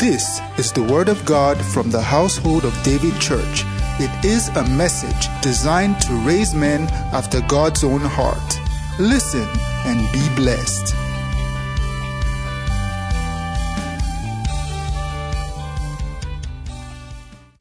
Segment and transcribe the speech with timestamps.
[0.00, 3.64] This is the Word of God from the household of David Church.
[4.00, 8.58] It is a message designed to raise men after God's own heart.
[8.98, 9.46] Listen
[9.84, 10.94] and be blessed.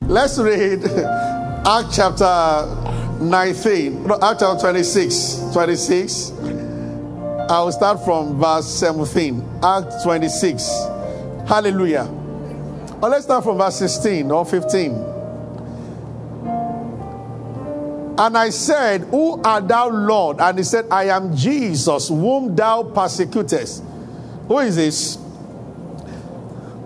[0.08, 0.86] Let's read
[1.68, 5.52] Act chapter 19, no, Act chapter 26.
[5.52, 6.32] 26.
[7.50, 9.60] I will start from verse 17.
[9.62, 10.70] Act 26.
[11.46, 12.19] Hallelujah.
[13.02, 14.92] Or let's start from verse 16 or 15.
[18.20, 20.42] And I said, Who art thou, Lord?
[20.42, 23.82] And he said, I am Jesus, whom thou persecutest.
[24.50, 25.16] Who is this?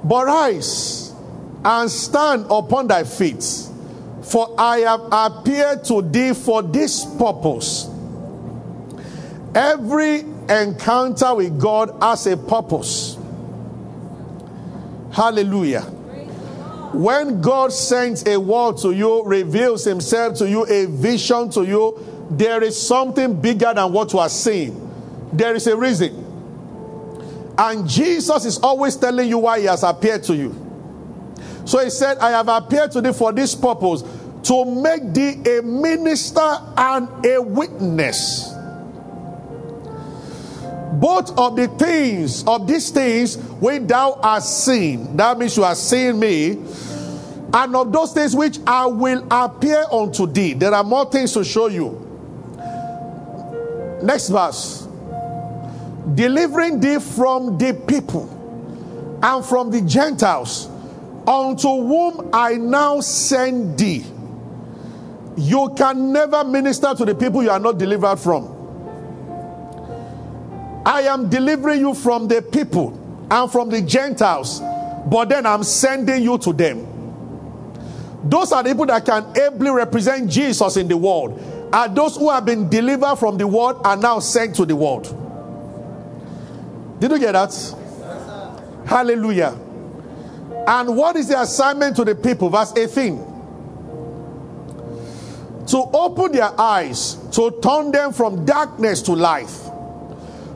[0.04, 1.12] But rise
[1.66, 3.44] and stand upon thy feet,
[4.22, 7.90] for I have appeared to thee for this purpose.
[9.56, 13.18] Every encounter with God has a purpose.
[15.12, 15.93] Hallelujah.
[16.94, 22.28] When God sends a word to you, reveals himself to you, a vision to you,
[22.30, 24.80] there is something bigger than what you are seeing.
[25.34, 26.20] There is a reason.
[27.58, 30.56] And Jesus is always telling you why he has appeared to you.
[31.66, 34.04] So he said, I have appeared to thee for this purpose
[34.44, 38.53] to make thee a minister and a witness
[41.00, 45.76] both of the things of these things when thou hast seen that means you are
[45.76, 46.58] seeing me
[47.54, 50.54] and of those things which i will appear unto thee.
[50.54, 52.00] There are more things to show you.
[54.02, 54.88] Next verse.
[56.16, 58.28] Delivering thee from the people
[59.24, 60.68] and from the gentiles
[61.28, 64.04] unto whom i now send thee.
[65.38, 68.53] You can never minister to the people you are not delivered from
[70.86, 74.60] I am delivering you from the people and from the Gentiles,
[75.10, 76.88] but then I'm sending you to them.
[78.26, 81.42] Those are the people that can ably represent Jesus in the world,
[81.72, 85.04] are those who have been delivered from the world and now sent to the world.
[87.00, 87.76] Did you get that?
[88.86, 89.58] Hallelujah.
[90.68, 92.50] And what is the assignment to the people?
[92.50, 93.32] Verse 18
[95.66, 99.50] to open their eyes, to turn them from darkness to light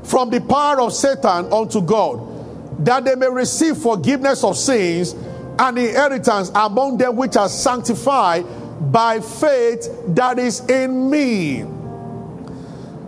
[0.07, 5.13] from the power of Satan unto God, that they may receive forgiveness of sins
[5.59, 8.45] and inheritance among them which are sanctified
[8.91, 11.65] by faith that is in me.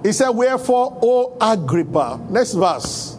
[0.04, 3.18] He said, Wherefore, O Agrippa, next verse,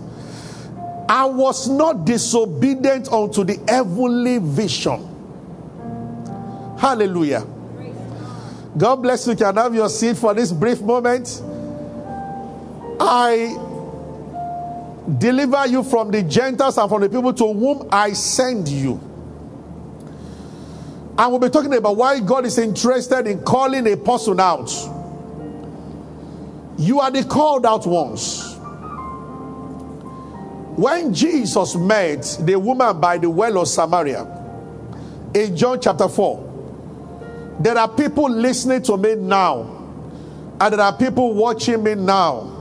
[1.08, 5.06] I was not disobedient unto the heavenly vision.
[6.78, 7.46] Hallelujah.
[8.76, 9.34] God bless you.
[9.36, 11.42] Can have your seat for this brief moment.
[13.00, 13.56] I
[15.18, 19.00] deliver you from the Gentiles and from the people to whom I send you.
[21.18, 24.70] And we'll be talking about why God is interested in calling a person out.
[26.78, 28.56] You are the called out ones.
[30.76, 34.22] When Jesus met the woman by the well of Samaria
[35.34, 39.60] in John chapter 4, there are people listening to me now,
[40.58, 42.59] and there are people watching me now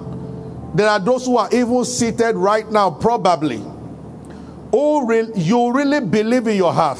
[0.73, 3.63] there are those who are even seated right now, probably.
[4.71, 6.99] Oh, re- you really believe in your heart.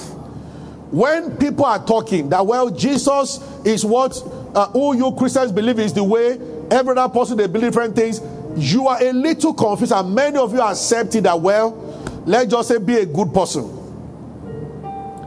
[0.92, 4.18] When people are talking that, well, Jesus is what
[4.56, 6.40] uh, all you Christians believe is the way,
[6.72, 8.22] every other person they believe different things,
[8.58, 11.72] you are a little confused, and many of you accept it that, well,
[12.26, 13.76] let's just say be a good person.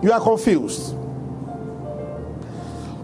[0.03, 0.97] You are confused.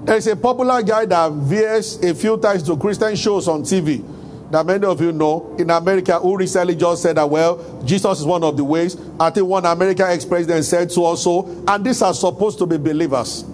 [0.04, 4.03] There is a popular guy that veers a few times to Christian shows on TV
[4.50, 8.25] that many of you know in America who recently just said that, well, Jesus is
[8.25, 8.97] one of the ways.
[9.20, 12.78] I think one American ex president said so also, and these are supposed to be
[12.78, 13.44] believers.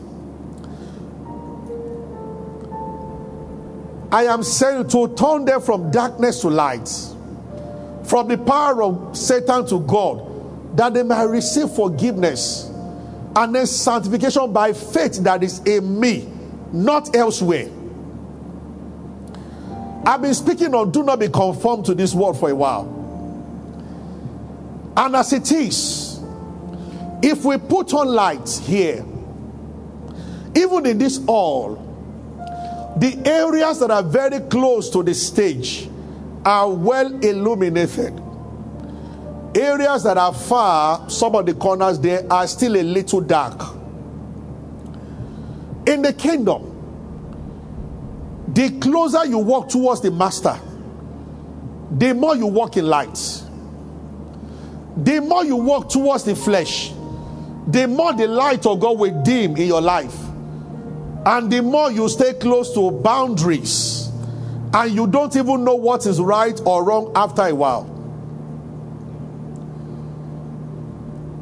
[4.13, 6.89] I am saying to turn them from darkness to light,
[8.05, 12.71] from the power of Satan to God, that they may receive forgiveness
[13.35, 16.29] and then sanctification by faith that is in me,
[16.73, 17.69] not elsewhere.
[20.07, 23.03] I've been speaking on do not be conformed to this world for a while.
[24.97, 26.21] And as it is,
[27.23, 29.05] if we put on lights here,
[30.55, 31.81] even in this hall,
[32.97, 35.89] the areas that are very close to the stage
[36.45, 38.21] are well illuminated.
[39.57, 43.61] Areas that are far, some of the corners there are still a little dark.
[45.87, 46.74] In the kingdom,
[48.55, 50.59] the closer you walk towards the master,
[51.91, 53.43] the more you walk in light.
[54.97, 56.93] The more you walk towards the flesh,
[57.67, 60.17] the more the light of God will dim in your life,
[61.27, 64.09] and the more you stay close to boundaries,
[64.73, 67.91] and you don't even know what is right or wrong after a while.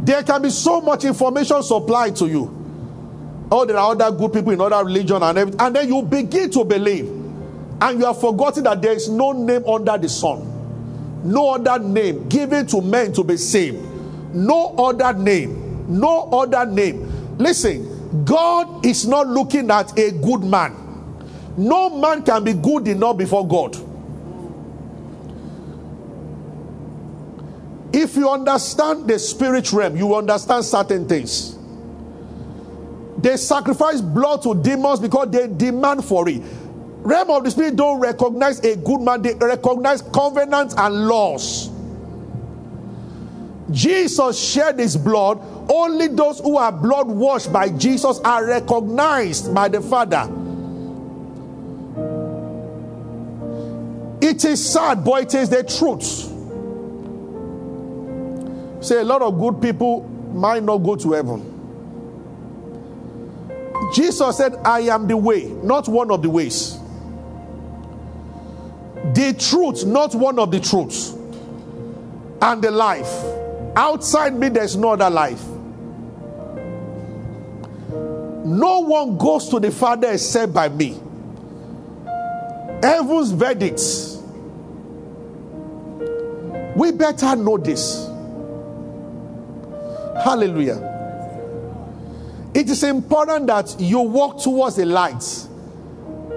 [0.00, 2.61] There can be so much information supplied to you.
[3.54, 5.60] Oh, there are other good people in other religion and everything.
[5.60, 7.06] And then you begin to believe.
[7.82, 10.48] And you have forgotten that there is no name under the sun.
[11.22, 13.76] No other name given to men to be saved.
[14.32, 15.84] No other name.
[15.86, 17.36] No other name.
[17.36, 20.74] Listen, God is not looking at a good man.
[21.58, 23.76] No man can be good enough before God.
[27.92, 31.58] If you understand the spirit realm, you understand certain things.
[33.22, 36.42] They sacrifice blood to demons because they demand for it.
[37.02, 41.70] Realm of the spirit don't recognize a good man, they recognize covenants and laws.
[43.70, 45.40] Jesus shed his blood.
[45.70, 50.28] Only those who are blood washed by Jesus are recognized by the Father.
[54.20, 56.30] It is sad, but it is the truth.
[58.84, 60.02] Say a lot of good people
[60.32, 61.51] might not go to heaven.
[63.92, 66.78] Jesus said, I am the way, not one of the ways.
[69.14, 71.10] The truth, not one of the truths.
[72.40, 73.12] And the life.
[73.76, 75.42] Outside me, there's no other life.
[78.44, 81.00] No one goes to the Father except by me.
[82.82, 84.20] Heaven's verdicts.
[86.74, 88.06] We better know this.
[90.24, 90.91] Hallelujah.
[92.62, 95.24] It is important that you walk towards the light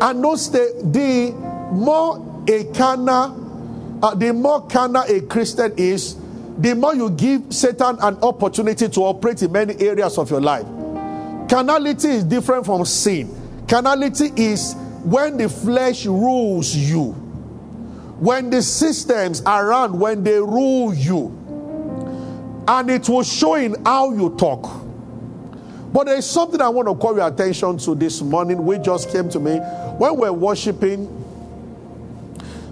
[0.02, 0.72] and not stay.
[0.82, 1.32] The
[1.72, 6.16] more a carnal, uh, the more carnal a Christian is,
[6.58, 10.66] the more you give Satan an opportunity to operate in many areas of your life.
[11.48, 13.30] Carnality is different from sin.
[13.68, 14.74] Carnality is
[15.04, 17.12] when the flesh rules you,
[18.20, 21.28] when the systems around, when they rule you
[22.68, 24.85] and it will show in how you talk.
[25.94, 29.10] But there is something I want to call your attention to this morning, which just
[29.10, 29.58] came to me
[29.98, 31.24] when we're worshiping.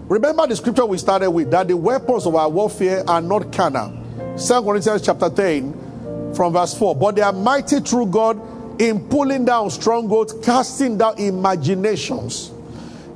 [0.10, 3.92] Remember the scripture we started with that the weapons of our warfare are not carnal.
[4.38, 6.96] 2 Corinthians chapter 10, from verse 4.
[6.96, 12.52] But they are mighty through God in pulling down strongholds, casting down imaginations.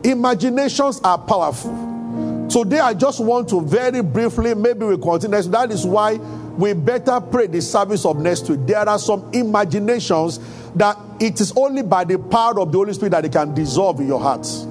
[0.03, 2.47] Imaginations are powerful.
[2.49, 5.41] Today, I just want to very briefly, maybe we continue.
[5.41, 6.19] That is why
[6.57, 8.61] we better pray the service of next week.
[8.65, 10.39] There are some imaginations
[10.75, 13.99] that it is only by the power of the Holy Spirit that they can dissolve
[13.99, 14.65] in your hearts.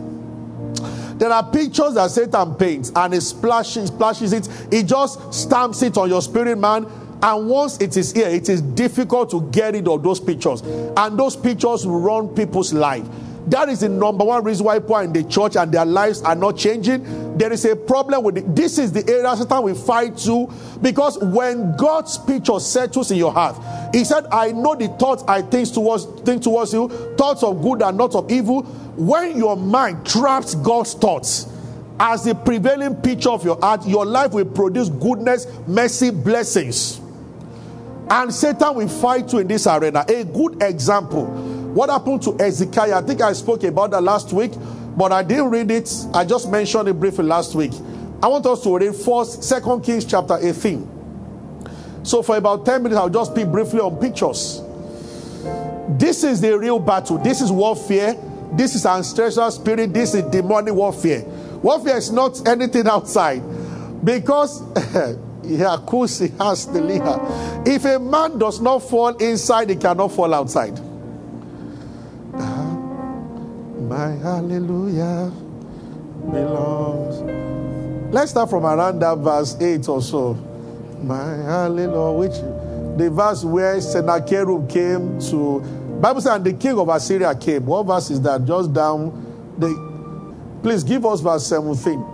[1.17, 4.49] There are pictures that Satan paints and he splashes, splashes it.
[4.71, 6.87] He just stamps it on your spirit, man.
[7.23, 10.61] And once it is here, it is difficult to get rid of those pictures.
[10.61, 13.07] And those pictures run people's life.
[13.47, 16.21] That is the number one reason why people are in the church and their lives
[16.23, 17.39] are not changing.
[17.39, 18.57] There is a problem with it.
[18.57, 20.51] This is the area Satan will fight to
[20.83, 23.57] because when God's picture settles in your heart,
[23.95, 27.83] He said, I know the thoughts I think towards, think towards you, thoughts of good
[27.83, 28.63] and not of evil.
[28.97, 31.47] When your mind traps God's thoughts,
[32.01, 37.01] as the prevailing picture of your heart, your life will produce goodness, mercy, blessings.
[38.11, 40.05] And Satan will fight you in this arena.
[40.09, 42.97] A good example what happened to Hezekiah?
[42.97, 44.53] I think I spoke about that last week,
[44.97, 45.93] but I didn't read it.
[46.15, 47.73] I just mentioned it briefly last week.
[48.23, 52.01] I want us to first, Second Kings chapter 18.
[52.03, 54.63] So for about 10 minutes, I'll just speak briefly on pictures.
[55.99, 57.19] This is the real battle.
[57.19, 58.17] This is warfare.
[58.53, 59.93] This is ancestral spirit.
[59.93, 61.25] This is demonic warfare.
[61.63, 63.43] Warfare is not anything outside.
[64.03, 64.63] Because
[67.67, 70.86] if a man does not fall inside, he cannot fall outside.
[73.89, 75.31] My hallelujah
[76.33, 78.13] belongs.
[78.13, 80.35] Let's start from around that verse 8 or so.
[81.03, 85.61] My hallelujah, which the verse where Sennacherib came to
[86.01, 87.65] Bible says, and the king of Assyria came.
[87.65, 88.45] What verse is that?
[88.45, 89.87] Just down the
[90.63, 92.05] please give us verse 17.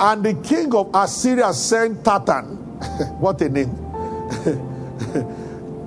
[0.00, 2.44] And the king of Assyria sent Tartan,
[3.20, 3.68] what a name.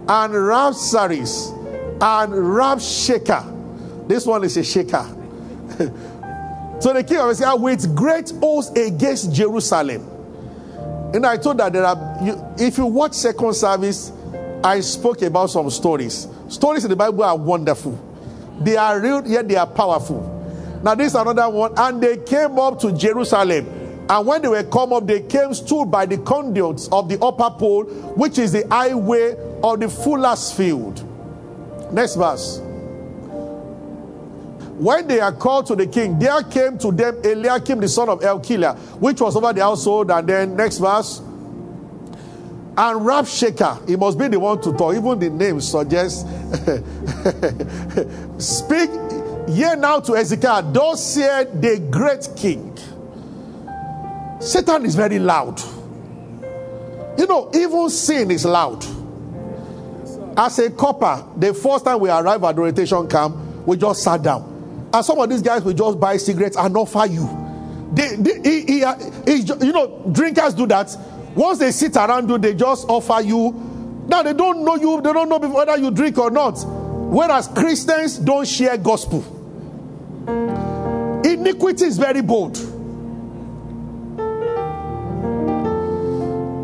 [0.08, 1.59] and Rabsaris
[2.02, 4.08] and Rabshakeh.
[4.08, 5.06] This one is a shaker.
[6.80, 10.08] so the king of Assyria with great oaths against Jerusalem.
[11.14, 14.12] And I told that there are, you, if you watch second service,
[14.64, 16.28] I spoke about some stories.
[16.48, 17.98] Stories in the Bible are wonderful.
[18.60, 20.36] They are real, yet they are powerful.
[20.84, 21.74] Now, this is another one.
[21.78, 23.80] And they came up to Jerusalem
[24.10, 27.52] And when they were come up, they came stood by the conduits of the upper
[27.52, 27.84] pool,
[28.16, 31.06] which is the highway of the fuller's field.
[31.92, 32.62] Next verse.
[34.80, 38.22] When they are called to the king, there came to them Eliakim, the son of
[38.22, 40.10] Hilkiah, which was over the household.
[40.10, 41.20] And then next verse.
[42.78, 44.96] And Rabshakeh, he must be the one to talk.
[44.96, 46.22] Even the name suggests.
[48.38, 48.90] Speak
[49.50, 52.78] ye now to Hezekiah, thus said the great king.
[54.40, 55.60] Satan is very loud.
[57.18, 58.86] You know, even sin is loud.
[60.42, 64.24] As a corper, the first time we arrived at the orientation camp, we just sat
[64.24, 64.90] down.
[64.94, 67.28] And some of these guys will just buy cigarettes and offer you.
[67.92, 70.96] They, they, he, he, uh, he, you know, drinkers do that.
[71.36, 73.52] Once they sit around you, they just offer you.
[74.08, 76.54] Now they don't know you, they don't know whether you drink or not.
[76.64, 79.26] Whereas Christians don't share gospel.
[81.26, 82.58] Iniquity is very bold.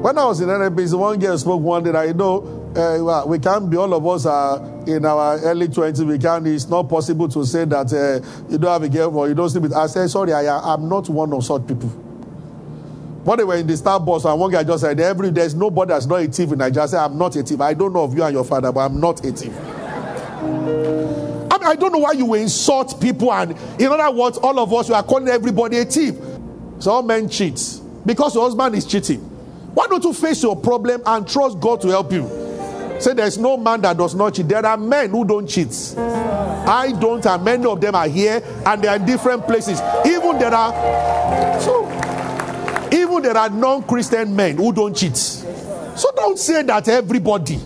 [0.02, 3.70] When I was in NNPC, one girl spoke one day, I know uh, we can't
[3.70, 6.06] be all of us are in our early 20s.
[6.06, 9.36] We can't, it's not possible to say that uh, you don't have a girlfriend, you
[9.36, 9.74] don't sleep with.
[9.74, 11.90] I said, sorry, I, I'm not one of such people.
[11.90, 16.06] When they were in the Starbucks, and one guy just said, every there's nobody that's
[16.06, 16.84] not a thief in Nigeria.
[16.84, 17.60] I said, I'm not a thief.
[17.62, 19.54] I don't know of you and your father, but I'm not a thief.
[19.58, 24.72] I, mean, I don't know why you insult people, and in other words, all of
[24.74, 26.16] us, you are calling everybody a thief.
[26.80, 29.22] So all men cheat because your husband is cheating.
[29.74, 32.45] Why don't you face your problem and trust God to help you?
[33.06, 34.48] Say there's no man that does not cheat.
[34.48, 35.94] There are men who don't cheat.
[35.96, 39.80] I don't, and many of them are here and they are in different places.
[40.04, 41.86] Even there are so
[42.92, 45.16] even there are non-Christian men who don't cheat.
[45.16, 47.60] So don't say that everybody.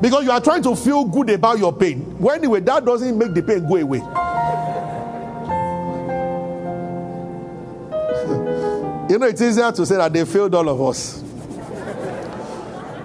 [0.00, 2.18] Because you are trying to feel good about your pain.
[2.18, 3.98] Well, anyway, that doesn't make the pain go away.
[9.08, 11.23] you know, it's easier to say that they failed all of us.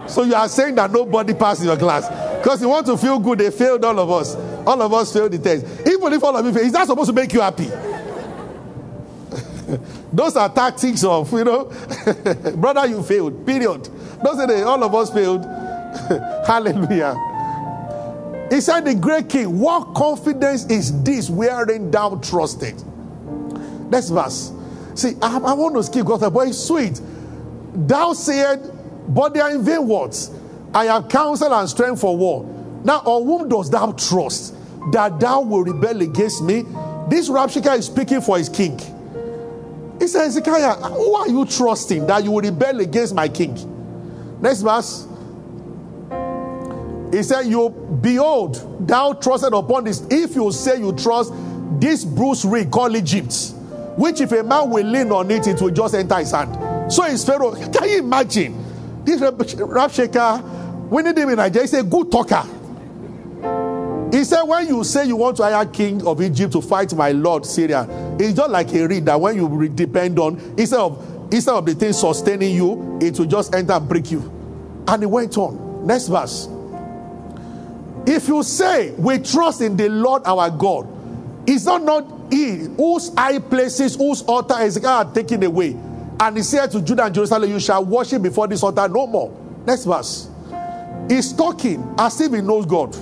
[0.10, 2.08] So you are saying that nobody passed your class.
[2.38, 4.36] Because you want to feel good, they failed all of us.
[4.66, 5.66] All of us failed the test.
[5.88, 7.70] Even if all of you fail, is that supposed to make you happy?
[10.14, 11.66] Those are tactics of, you know,
[12.56, 13.46] brother, you failed.
[13.46, 13.86] Period.
[14.24, 15.46] Those are the, all of us failed.
[16.48, 17.16] Hallelujah.
[18.50, 22.82] He said, The great king, what confidence is this wherein thou trusted?
[23.92, 24.52] Next verse.
[24.96, 27.00] See, I, I want to skip God, but it's sweet.
[27.74, 28.79] Thou said,
[29.10, 30.32] but they are in vain words.
[30.74, 32.46] I have counsel and strength for war.
[32.84, 34.56] Now, on whom dost thou trust
[34.92, 36.62] that thou will rebel against me?
[37.10, 38.78] This Rabshakeh is speaking for his king.
[40.00, 43.58] He says, Hezekiah, who are you trusting that you will rebel against my king?
[44.42, 45.08] Next verse.
[47.12, 47.70] He said, You
[48.02, 50.06] behold, thou trusted upon this.
[50.10, 51.34] If you say you trust
[51.82, 53.54] this Bruce ring called Egypt,
[53.98, 56.94] which if a man will lean on it, it will just enter his hand.
[56.94, 57.52] So is Pharaoh.
[57.52, 58.69] Can you imagine?
[59.04, 61.62] This Rabshakeh, we need him in Nigeria.
[61.68, 62.44] He's a good talker.
[64.12, 67.12] He said, when you say you want to hire king of Egypt to fight my
[67.12, 67.88] lord Syria,
[68.20, 71.76] it's just like a reed that when you depend on, instead of instead of the
[71.76, 74.20] thing sustaining you, it will just enter and break you.
[74.88, 75.86] And he went on.
[75.86, 76.50] Next verse.
[78.08, 80.88] If you say we trust in the Lord our God,
[81.48, 85.78] is that not he whose high places, whose altar Hezekiah had taken away?
[86.20, 89.36] And he said to Judah and Jerusalem, You shall worship before this altar no more.
[89.66, 90.30] Next verse.
[91.08, 92.96] He's talking as if he knows God.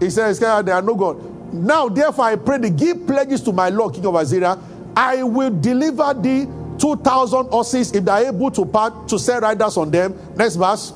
[0.00, 1.52] He says, There are no God.
[1.52, 4.58] Now, therefore, I pray thee, give pledges to my Lord, King of Assyria.
[4.94, 6.46] I will deliver thee
[6.78, 10.16] 2,000 horses if are able to part to sell riders on them.
[10.36, 10.92] Next verse.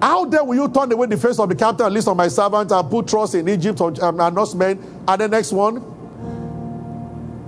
[0.00, 2.28] How then will you turn away the face of the captain and list of my
[2.28, 4.80] servants and put trust in Egypt um, and announcement?
[5.08, 5.93] And the next one.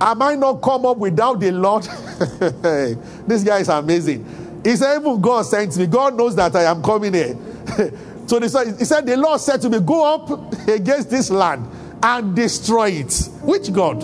[0.01, 1.85] Am I not come up without the Lord?
[3.27, 4.61] this guy is amazing.
[4.63, 5.87] He said, Even God sent me.
[5.87, 7.37] God knows that I am coming here.
[8.27, 11.67] so he said, The Lord said to me, Go up against this land
[12.03, 13.31] and destroy it.
[13.43, 14.03] Which God?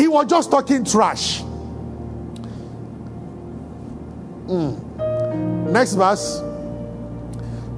[0.00, 1.42] He was just talking trash.
[4.46, 5.70] Mm.
[5.70, 6.42] Next verse.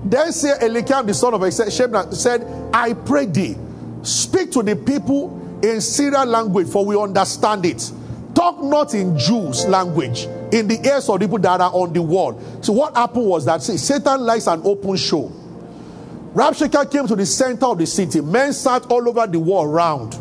[0.05, 2.45] Then said Eliakim, the son of Shebna, said,
[2.75, 3.57] I pray thee,
[4.03, 7.91] speak to the people in Syrian language, for we understand it.
[8.35, 12.41] Talk not in Jews' language, in the ears of people that are on the wall.
[12.63, 15.31] So what happened was that see, Satan likes an open show.
[16.35, 18.23] Rabshakeh came to the center of the city.
[18.23, 20.19] Men sat all over the wall round.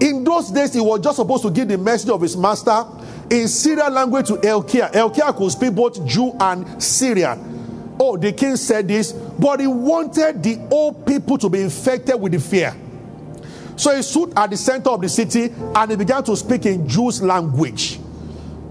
[0.00, 2.84] In those days, he was just supposed to give the message of his master
[3.30, 4.90] in Syrian language to Hilkiah.
[4.92, 7.94] Hilkiah could speak both Jew and Syrian.
[8.00, 12.32] Oh, the king said this, but he wanted the old people to be infected with
[12.32, 12.74] the fear.
[13.76, 16.88] So he stood at the center of the city and he began to speak in
[16.88, 17.98] Jews language.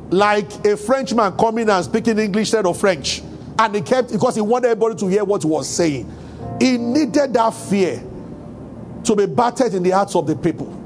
[0.09, 3.21] Like a Frenchman coming and speaking English instead of French.
[3.59, 6.11] And he kept, because he wanted everybody to hear what he was saying.
[6.59, 8.03] He needed that fear
[9.03, 10.79] to be battered in the hearts of the people.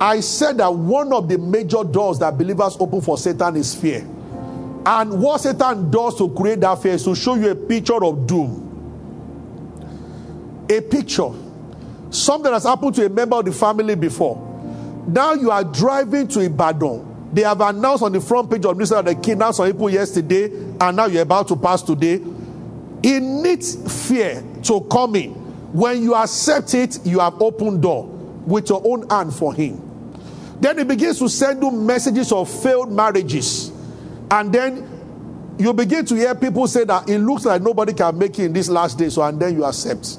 [0.00, 4.06] I said that one of the major doors that believers open for Satan is fear.
[4.86, 8.26] And what Satan does to create that fear is to show you a picture of
[8.26, 8.60] doom.
[10.68, 11.30] A picture.
[12.14, 14.36] Something has happened to a member of the family before.
[15.08, 17.32] Now you are driving to Ibadan.
[17.32, 20.44] They have announced on the front page of Minister of the kidnapped some people yesterday,
[20.80, 22.22] and now you're about to pass today.
[23.02, 25.32] It needs fear to come in.
[25.72, 28.06] When you accept it, you have opened door
[28.46, 29.80] with your own hand for him.
[30.60, 33.72] Then he begins to send you messages of failed marriages.
[34.30, 38.38] And then you begin to hear people say that it looks like nobody can make
[38.38, 40.18] it in this last day, so and then you accept.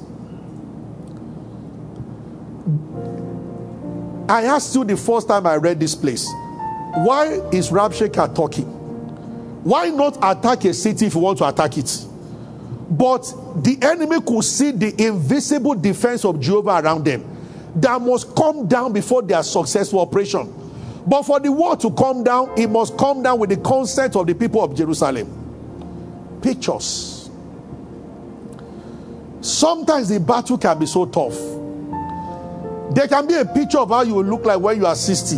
[4.28, 6.28] I asked you the first time I read this place,
[6.96, 8.66] why is Rabshakeh talking?
[9.64, 12.06] Why not attack a city if you want to attack it?
[12.90, 13.22] But
[13.64, 17.24] the enemy could see the invisible defense of Jehovah around them
[17.76, 20.54] that must come down before their successful operation.
[21.06, 24.26] But for the war to come down, it must come down with the consent of
[24.26, 26.40] the people of Jerusalem.
[26.42, 27.30] Pictures.
[29.42, 31.55] Sometimes the battle can be so tough.
[32.96, 35.36] There can be a picture of how you will look like when you are 60.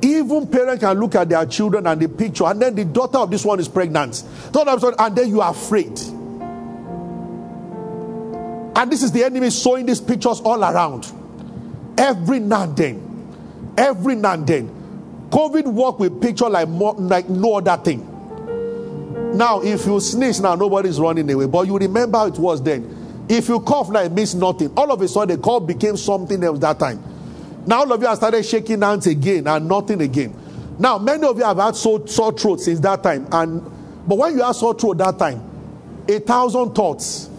[0.00, 3.30] Even parents can look at their children and the picture, and then the daughter of
[3.30, 4.22] this one is pregnant.
[4.54, 6.00] And then you are afraid.
[8.76, 11.12] And this is the enemy showing these pictures all around.
[11.98, 13.74] Every now and then.
[13.76, 14.70] Every now and then.
[15.28, 18.10] COVID work with picture like, more, like no other thing.
[19.36, 21.46] Now, if you sneeze now, nobody's running away.
[21.46, 22.93] But you remember how it was then.
[23.28, 24.72] If you cough now, it means nothing.
[24.76, 27.02] All of a sudden, the cough became something else that time.
[27.66, 30.34] Now, all of you have started shaking hands again and nothing again.
[30.78, 33.26] Now, many of you have had sore, sore throat since that time.
[33.32, 33.62] And
[34.06, 35.42] but when you had sore throat that time,
[36.06, 37.30] a thousand thoughts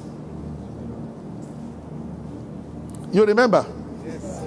[3.15, 3.65] You remember?
[4.05, 4.41] Yes.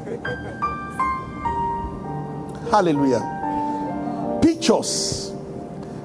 [2.70, 4.40] Hallelujah.
[4.42, 5.32] Pictures.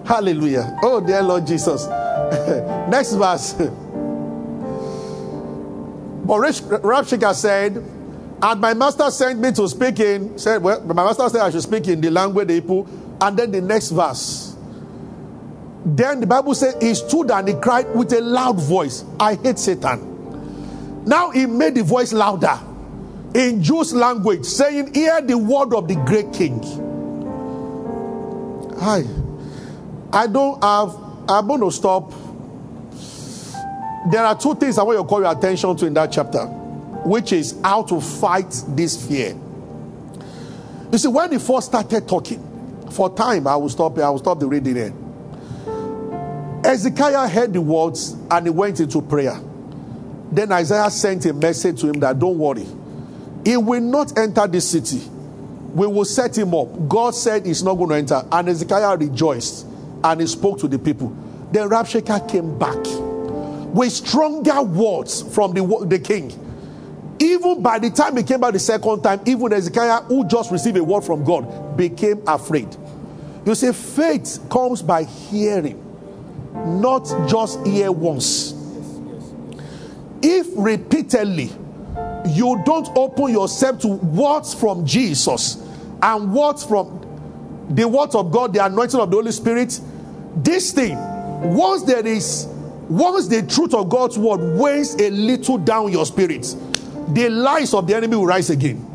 [0.05, 0.79] Hallelujah.
[0.81, 1.87] Oh, dear Lord Jesus.
[2.89, 3.55] Next verse.
[6.23, 7.83] But Rabshakeh said,
[8.41, 11.63] and my master sent me to speak in, said, well, my master said I should
[11.63, 12.87] speak in the language the people.
[13.21, 14.55] And then the next verse.
[15.85, 19.59] Then the Bible said he stood and he cried with a loud voice, I hate
[19.59, 21.03] Satan.
[21.05, 22.59] Now he made the voice louder
[23.33, 26.61] in Jews language, saying, Hear the word of the great king.
[28.79, 29.03] Hi.
[30.11, 30.95] I don't have,
[31.27, 32.13] I'm going to stop.
[34.11, 36.45] There are two things I want you to call your attention to in that chapter,
[37.05, 39.35] which is how to fight this fear.
[40.91, 42.53] You see, when he first started talking,
[42.93, 44.93] for time, I will stop I will stop the reading there.
[46.63, 49.37] Hezekiah heard the words and he went into prayer.
[50.31, 52.65] Then Isaiah sent a message to him that don't worry,
[53.43, 55.01] he will not enter this city.
[55.73, 56.87] We will set him up.
[56.87, 58.27] God said he's not going to enter.
[58.31, 59.65] And Hezekiah rejoiced
[60.03, 61.09] and he spoke to the people.
[61.51, 62.77] Then Rabshakeh came back
[63.73, 66.39] with stronger words from the, the king.
[67.19, 70.77] Even by the time he came back the second time, even Hezekiah, who just received
[70.77, 72.75] a word from God, became afraid.
[73.45, 75.79] You see, faith comes by hearing,
[76.53, 78.53] not just hear once
[80.23, 81.51] if repeatedly
[82.25, 85.57] you don't open yourself to words from Jesus
[86.01, 87.01] and words from
[87.69, 89.79] the words of God, the anointing of the Holy Spirit,
[90.37, 90.97] this thing,
[91.53, 92.47] once there is,
[92.89, 96.55] once the truth of God's word weighs a little down your spirit,
[97.09, 98.89] the lies of the enemy will rise again.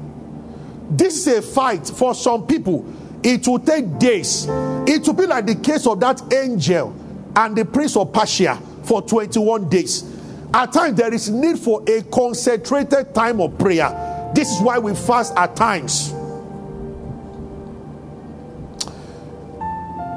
[0.90, 2.84] This is a fight for some people.
[3.22, 4.46] It will take days.
[4.48, 6.94] It will be like the case of that angel
[7.36, 10.18] and the prince of Persia for 21 days
[10.54, 14.30] at times, there is need for a concentrated time of prayer.
[14.34, 16.12] This is why we fast at times.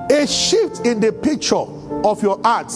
[0.10, 2.72] A shift in the picture of your heart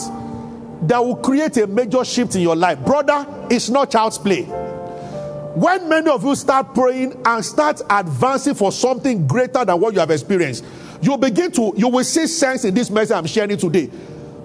[0.82, 2.78] that will create a major shift in your life.
[2.84, 4.42] Brother, it's not child's play.
[4.42, 10.00] When many of you start praying and start advancing for something greater than what you
[10.00, 10.64] have experienced,
[11.00, 13.90] you begin to, you will see sense in this message I'm sharing today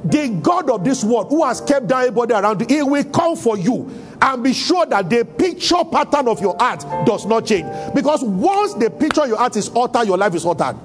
[0.04, 3.58] the God of this world who has kept everybody around you, he will come for
[3.58, 3.90] you
[4.22, 7.68] and be sure that the picture pattern of your heart does not change.
[7.94, 10.76] Because once the picture of your heart is altered, your life is altered.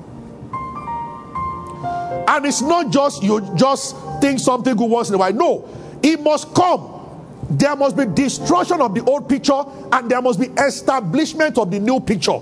[2.29, 5.33] And it's not just you just think something good once in a while.
[5.33, 5.69] No,
[6.03, 6.97] it must come
[7.51, 9.62] There must be destruction of the old picture
[9.93, 12.41] and there must be establishment of the new picture.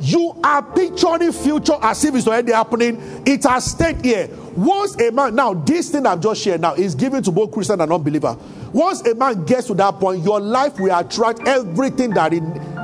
[0.00, 3.22] You are picturing future as if it's already happening.
[3.26, 4.28] It has stayed here.
[4.56, 7.80] Once a man, now this thing I've just shared now is given to both Christian
[7.80, 8.36] and unbeliever.
[8.72, 12.30] Once a man gets to that point, your life will attract everything that,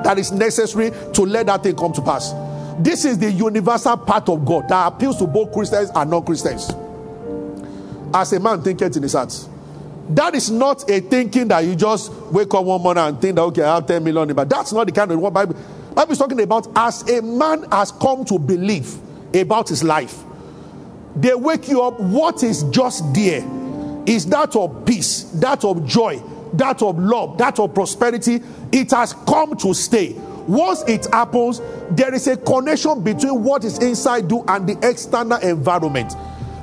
[0.05, 2.33] that is necessary to let that thing come to pass.
[2.79, 6.71] This is the universal part of God that appeals to both Christians and non-Christians.
[8.15, 9.49] As a man thinketh in his heart.
[10.11, 13.43] That is not a thinking that you just wake up one morning and think that
[13.43, 15.57] okay, I have 10 million, but that's not the kind of what Bible
[15.97, 18.99] Bible is talking about as a man has come to believe
[19.35, 20.25] about his life.
[21.17, 23.43] They wake you up, what is just there
[24.05, 28.43] is that of peace, that of joy, that of love, that of prosperity.
[28.71, 30.15] It has come to stay.
[30.47, 35.39] Once it happens, there is a connection between what is inside you and the external
[35.39, 36.15] environment.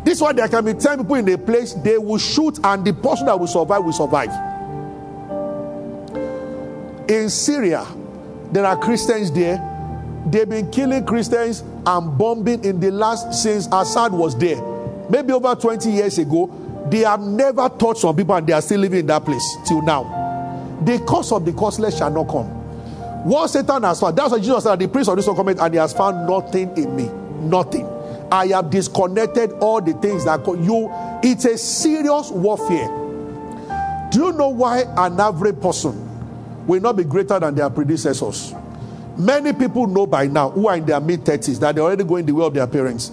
[0.05, 2.85] This is why there can be 10 people in a place, they will shoot, and
[2.85, 4.29] the person that will survive will survive.
[7.09, 7.85] In Syria,
[8.51, 9.69] there are Christians there.
[10.27, 14.61] They've been killing Christians and bombing in the last since Assad was there.
[15.09, 16.49] Maybe over 20 years ago,
[16.89, 19.81] they have never touched some people and they are still living in that place till
[19.81, 20.79] now.
[20.83, 22.62] The cause of the causeless shall not come.
[23.23, 25.73] What Satan has found, that's what Jesus said, the prince of this will comment, and
[25.73, 27.09] he has found nothing in me.
[27.47, 27.87] Nothing.
[28.31, 30.89] I have disconnected all the things that you.
[31.23, 32.87] It's a serious warfare.
[34.11, 36.13] Do you know why an average person
[36.67, 38.53] will not be greater than their predecessors.
[39.17, 42.25] Many people know by now who are in their mid 30s that they're already going
[42.25, 43.11] the way of their parents.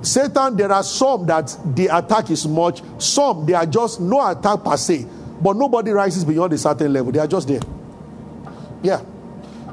[0.00, 4.64] Satan, there are some that the attack is much, some they are just no attack
[4.64, 5.06] per se,
[5.40, 7.12] but nobody rises beyond a certain level.
[7.12, 7.60] They are just there.
[8.82, 9.00] Yeah.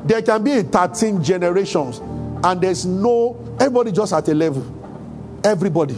[0.05, 1.99] There can be 13 generations,
[2.43, 4.63] and there's no everybody just at a level.
[5.43, 5.97] Everybody.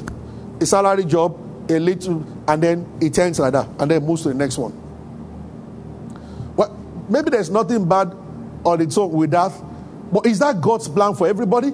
[0.59, 1.37] A salary job,
[1.69, 4.73] a little, and then it ends like that, and then moves to the next one.
[6.55, 6.77] Well,
[7.09, 8.15] maybe there's nothing bad
[8.65, 9.51] on its own with that.
[10.11, 11.71] But is that God's plan for everybody?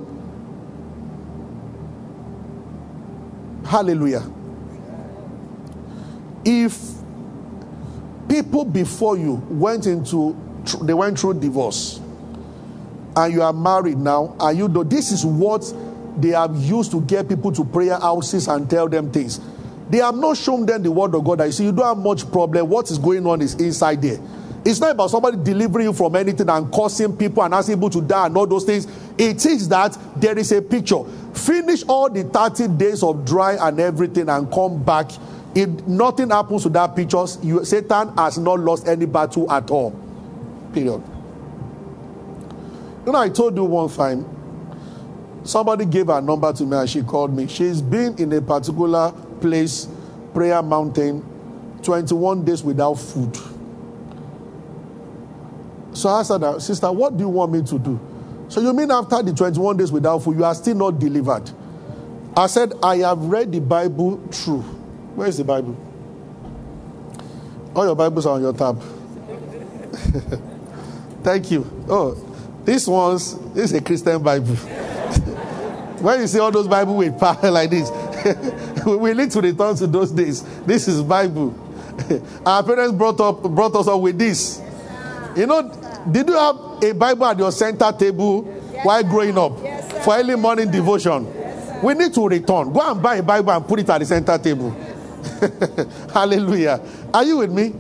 [3.65, 4.23] Hallelujah.
[6.45, 6.79] If
[8.29, 10.37] people before you went into
[10.81, 11.99] they went through divorce
[13.17, 15.61] and you are married now and you know this is what
[16.17, 19.41] they have used to get people to prayer houses and tell them things
[19.89, 22.31] they have not shown them the word of god I see you don't have much
[22.31, 24.19] problem what is going on is inside there
[24.67, 28.01] it's not about somebody delivering you from anything and causing people and asking people to
[28.01, 28.85] die and all those things.
[29.17, 31.05] It is that there is a picture.
[31.33, 35.11] Finish all the 30 days of dry and everything and come back.
[35.55, 39.97] If nothing happens to that picture, you, Satan has not lost any battle at all.
[40.73, 41.01] Period.
[43.07, 44.25] You know, I told you one time,
[45.45, 47.47] somebody gave her number to me and she called me.
[47.47, 49.87] She's been in a particular place,
[50.33, 51.21] Prayer Mountain,
[51.83, 53.33] 21 days without food.
[55.93, 57.97] So I said, Sister, what do you want me to do?
[58.49, 61.49] So you mean after the 21 days without food, you are still not delivered?
[62.35, 64.63] I said, I have read the Bible through.
[65.15, 65.77] Where is the Bible?
[67.73, 68.81] All your Bibles are on your tab.
[71.23, 71.85] Thank you.
[71.87, 72.26] Oh,
[72.67, 74.55] this one's this is a Christian Bible.
[76.03, 77.89] when you see all those Bible with power like this,
[78.85, 80.43] we need to return to those days.
[80.65, 81.55] This is Bible.
[82.45, 84.61] Our parents brought up brought us up with this.
[85.37, 85.61] You know,
[86.11, 88.41] did you have a Bible at your center table
[88.83, 89.57] while growing up
[90.03, 91.25] for early morning devotion?
[91.81, 92.73] We need to return.
[92.73, 94.71] Go and buy a Bible and put it at the center table.
[96.13, 96.81] Hallelujah.
[97.13, 97.73] Are you with me?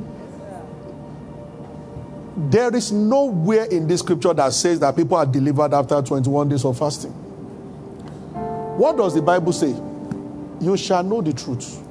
[2.37, 6.63] There is nowhere in this scripture that says that people are delivered after 21 days
[6.65, 7.09] of fasting.
[8.77, 9.75] What does the Bible say?
[10.61, 11.83] You shall know the truth.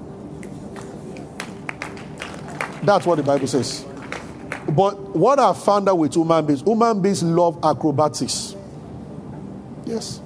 [2.85, 3.85] That's what the Bible says.
[4.69, 8.55] But what I found out with human beings, human beings love acrobatics.
[9.85, 10.21] Yes.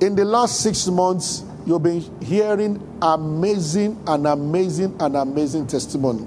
[0.00, 6.24] In the last six months, you've been hearing amazing and amazing and amazing testimony.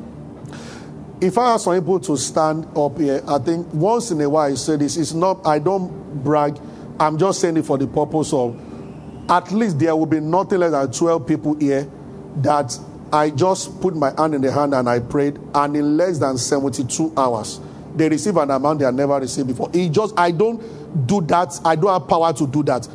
[1.20, 4.56] If I some people to stand up here, I think once in a while I
[4.56, 4.98] say this.
[4.98, 6.60] It's not, I don't brag.
[7.00, 8.60] I'm just saying it for the purpose of
[9.30, 11.90] at least there will be nothing less than 12 people here
[12.38, 12.78] that
[13.12, 16.38] I just put my hand in the hand and I prayed, and in less than
[16.38, 17.60] 72 hours,
[17.96, 19.70] they receive an amount they have never received before.
[19.74, 21.60] It just I don't do that.
[21.66, 22.88] I don't have power to do that.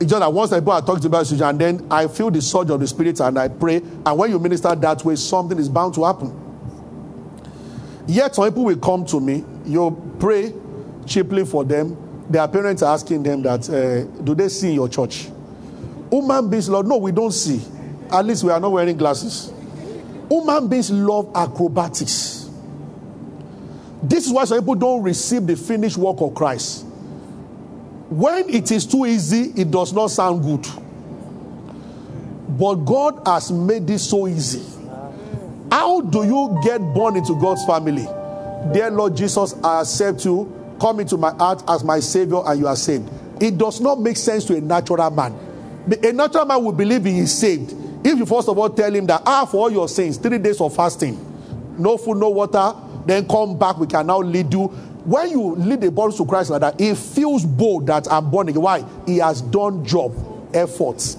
[0.00, 2.70] It's just that once I go talk to about and then I feel the surge
[2.70, 3.76] of the spirit and I pray.
[3.76, 6.45] And when you minister that way, something is bound to happen.
[8.06, 9.44] Yet some people will come to me.
[9.64, 10.52] You pray
[11.06, 11.96] cheaply for them.
[12.30, 15.28] Their parents are asking them that, uh, do they see your church?
[16.10, 17.60] Human beings, Lord, no, we don't see.
[18.10, 19.52] At least we are not wearing glasses.
[20.28, 22.48] Human beings love acrobatics.
[24.02, 26.84] This is why some people don't receive the finished work of Christ.
[28.08, 30.66] When it is too easy, it does not sound good.
[32.48, 34.62] But God has made this so easy.
[35.76, 38.04] How do you get born into God's family?
[38.72, 40.50] Dear Lord Jesus, I accept you.
[40.80, 43.10] Come into my heart as my Savior, and you are saved.
[43.42, 45.34] It does not make sense to a natural man.
[46.02, 47.74] A natural man will believe he is saved.
[48.06, 50.62] If you first of all tell him that, ah, for all your sins, three days
[50.62, 51.14] of fasting,
[51.76, 52.72] no food, no water,
[53.04, 54.68] then come back, we can now lead you.
[54.68, 58.48] When you lead the body to Christ like that, he feels bold that I'm born
[58.48, 58.62] again.
[58.62, 58.82] Why?
[59.04, 60.14] He has done job,
[60.54, 61.18] efforts.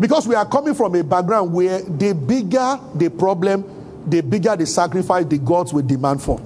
[0.00, 3.64] Because we are coming from a background where the bigger the problem,
[4.08, 6.40] the bigger the sacrifice the gods will demand for.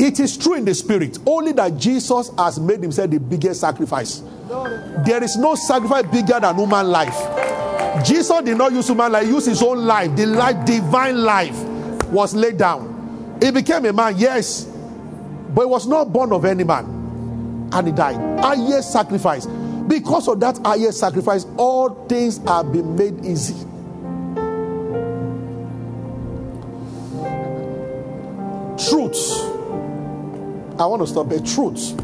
[0.00, 4.20] It is true in the spirit, only that Jesus has made himself the biggest sacrifice.
[5.06, 7.16] There is no sacrifice bigger than human life.
[8.04, 10.16] Jesus did not use human life, he used his own life.
[10.16, 11.56] The life, divine life,
[12.06, 13.38] was laid down.
[13.40, 14.64] He became a man, yes,
[15.54, 17.68] but he was not born of any man.
[17.72, 18.16] And he died.
[18.40, 19.46] Highest sacrifice.
[19.88, 23.54] Because of that highest sacrifice, all things have been made easy.
[28.88, 29.40] Truth.
[30.78, 31.40] I want to stop there.
[31.40, 31.96] Truth.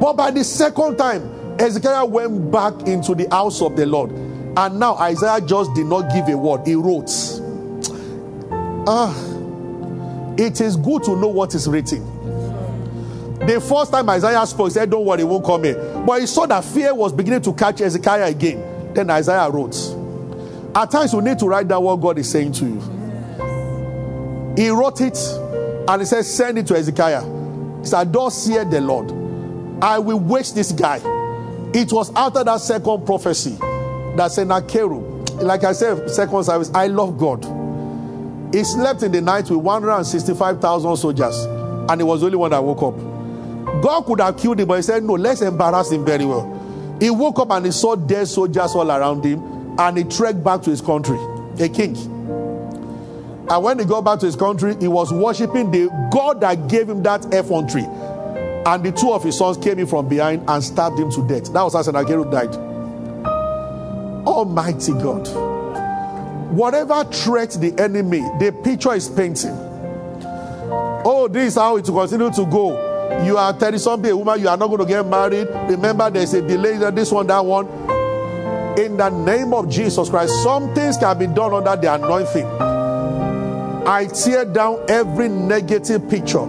[0.00, 4.10] But by the second time, Hezekiah went back into the house of the Lord.
[4.10, 7.10] And now Isaiah just did not give a word, he wrote.
[8.86, 9.14] Ah,
[10.38, 12.17] it is good to know what is written.
[13.40, 16.02] The first time Isaiah spoke, he said, Don't worry, it won't come here.
[16.06, 18.92] But he saw that fear was beginning to catch Hezekiah again.
[18.94, 19.76] Then Isaiah wrote.
[20.74, 22.80] At times, you need to write down what God is saying to you.
[24.56, 25.16] He wrote it
[25.88, 27.22] and he said, Send it to Hezekiah.
[27.80, 29.10] He said, Thus saith the Lord,
[29.82, 30.96] I will waste this guy.
[31.72, 33.56] It was after that second prophecy
[34.16, 37.44] that Sennacherib, like I said, second service, I love God.
[38.52, 42.64] He slept in the night with 165,000 soldiers, and he was the only one that
[42.64, 43.07] woke up.
[43.82, 46.96] God could have killed him, but he said, No, let's embarrass him very well.
[47.00, 50.62] He woke up and he saw dead soldiers all around him, and he trekked back
[50.62, 51.18] to his country,
[51.60, 51.96] a king.
[53.50, 56.88] And when he got back to his country, he was worshiping the God that gave
[56.88, 57.84] him that effrontery.
[58.66, 61.52] And the two of his sons came in from behind and stabbed him to death.
[61.52, 62.54] That was how Sennacherib died.
[64.26, 65.26] Almighty God.
[66.52, 69.56] Whatever threat the enemy, the picture is painting.
[71.04, 72.87] Oh, this is how it will continue to go.
[73.24, 75.48] You are 30 something, a woman, you are not going to get married.
[75.68, 77.66] Remember, there's a delay, this one, that one.
[78.78, 82.46] In the name of Jesus Christ, some things can be done under the anointing.
[83.86, 86.46] I tear down every negative picture.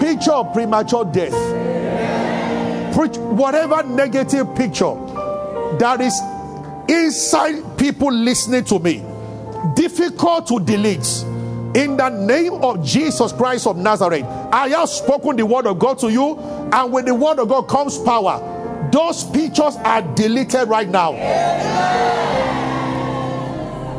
[0.00, 1.32] Picture of premature death.
[2.94, 4.94] Preach whatever negative picture
[5.78, 6.20] that is
[6.88, 9.02] inside people listening to me,
[9.74, 11.24] difficult to delete.
[11.76, 15.98] In the name of Jesus Christ of Nazareth, I have spoken the word of God
[15.98, 20.88] to you, and when the word of God comes power, those pictures are deleted right
[20.88, 21.12] now.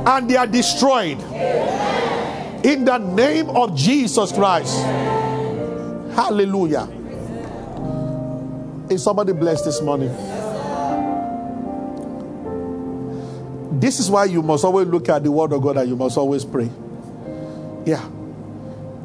[0.08, 1.22] And they are destroyed.
[2.66, 4.76] In the name of Jesus Christ.
[6.16, 6.90] Hallelujah.
[8.90, 10.10] Is somebody blessed this morning?
[13.80, 16.18] This is why you must always look at the word of God and you must
[16.18, 16.72] always pray.
[17.88, 18.06] Yeah.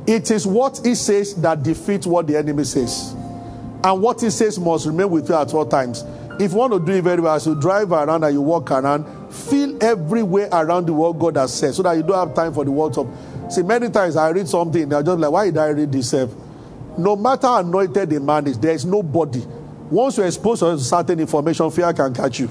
[0.08, 3.12] It is what he says that defeats what the enemy says.
[3.84, 6.04] And what he says must remain with you at all times.
[6.40, 8.72] If you want to do it very well, as you drive around and you walk
[8.72, 12.52] around, feel everywhere around the world God has said so that you don't have time
[12.52, 13.08] for the words of.
[13.50, 16.12] See, many times I read something, they're just like, why did I read this?
[16.98, 19.44] No matter how anointed a man is, there is nobody.
[19.90, 22.50] Once you're exposed to certain information, fear can catch you.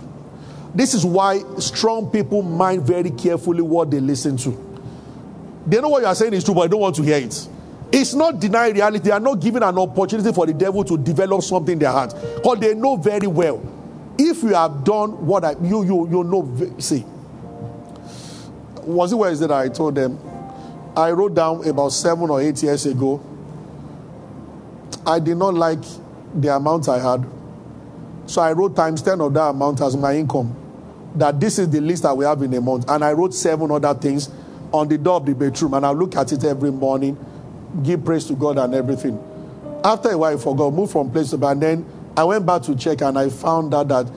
[0.74, 4.71] This is why strong people mind very carefully what they listen to.
[5.66, 7.48] They know what you are saying is true, but they don't want to hear it.
[7.92, 9.06] It's not denying reality.
[9.06, 12.14] They are not giving an opportunity for the devil to develop something in their heart.
[12.36, 13.62] Because they know very well.
[14.18, 17.06] If you have done what I, you, you, you know, see.
[18.84, 20.20] Was it where is it I told them?
[20.96, 23.22] I wrote down about seven or eight years ago.
[25.06, 25.84] I did not like
[26.34, 27.26] the amount I had.
[28.26, 30.56] So I wrote times 10 of that amount as my income.
[31.16, 32.90] That this is the list that we have in a month.
[32.90, 34.30] And I wrote seven other things
[34.72, 35.74] on the door of the bedroom.
[35.74, 37.18] And I look at it every morning,
[37.84, 39.20] give praise to God and everything.
[39.84, 41.52] After a while, I forgot, moved from place to place.
[41.52, 44.12] And then I went back to check and I found out that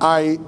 [0.00, 0.38] I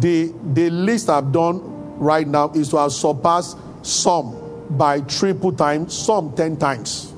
[0.00, 4.38] the the list I've done right now is to have surpassed some
[4.70, 7.12] by triple times, some ten times.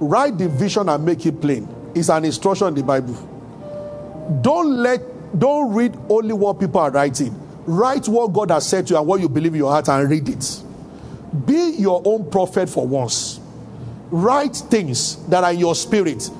[0.00, 1.68] Write the vision and make it plain.
[1.94, 3.14] It's an instruction in the Bible.
[4.42, 5.00] Don't let
[5.38, 7.34] don't read only what people are writing.
[7.66, 10.08] Write what God has said to you and what you believe in your heart and
[10.08, 10.62] read it.
[11.46, 13.40] Be your own prophet for once.
[14.10, 16.30] Write things that are in your spirit.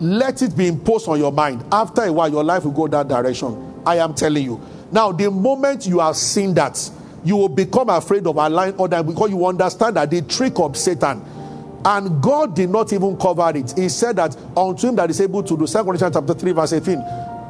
[0.00, 1.64] Let it be imposed on your mind.
[1.70, 3.80] After a while, your life will go that direction.
[3.86, 4.60] I am telling you.
[4.90, 6.90] Now, the moment you have seen that,
[7.24, 11.22] you will become afraid of allowing other because you understand that the trick of Satan.
[11.84, 13.76] And God did not even cover it.
[13.76, 15.66] He said that unto him that is able to do.
[15.66, 17.04] Second Corinthians chapter 3, verse 18.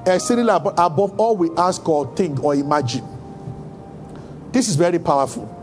[0.06, 3.06] Exceedingly above all we ask or think or imagine.
[4.52, 5.61] This is very powerful.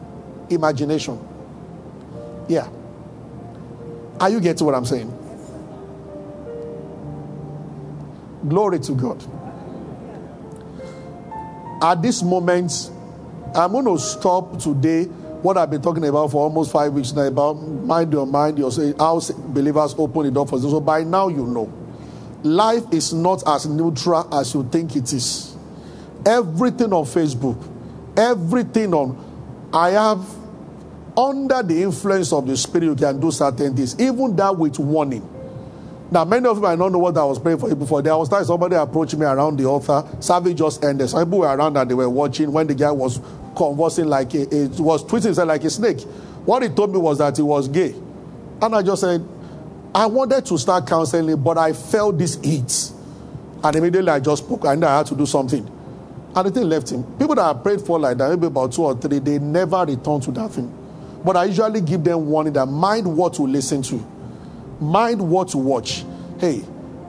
[0.50, 1.20] Imagination.
[2.48, 2.68] Yeah.
[4.20, 5.16] Are you getting what I'm saying?
[8.48, 9.24] Glory to God.
[11.82, 12.92] At this moment,
[13.56, 17.22] I'm going to stop today what I've been talking about for almost five weeks now
[17.22, 20.70] about mind your mind, your how believers open the door for this.
[20.70, 21.72] So by now you know.
[22.44, 25.56] Life is not as neutral as you think it is.
[26.26, 27.58] Everything on Facebook,
[28.18, 30.26] everything on I have
[31.20, 35.28] under the influence of the spirit, you can do certain things, even that with warning.
[36.12, 38.02] Now, many of you might not know what I was praying for you before.
[38.02, 40.04] There was time somebody approached me around the altar.
[40.22, 41.10] Service just ended.
[41.10, 43.20] Some people were around and they were watching when the guy was
[43.56, 46.02] conversing like a, it was twisting himself like a snake.
[46.46, 47.94] What he told me was that he was gay.
[48.62, 49.24] And I just said,
[49.94, 52.92] I wanted to start counseling, but I felt this heat.
[53.64, 54.64] And immediately I just spoke.
[54.66, 55.68] and I had to do something.
[56.36, 57.04] And the thing left him.
[57.18, 60.24] People that I prayed for like that, maybe about two or three, they never returned
[60.24, 60.74] to that thing.
[61.24, 64.06] But I usually give them warning that mind what to listen to,
[64.80, 66.06] mind what to watch.
[66.40, 66.64] Hey,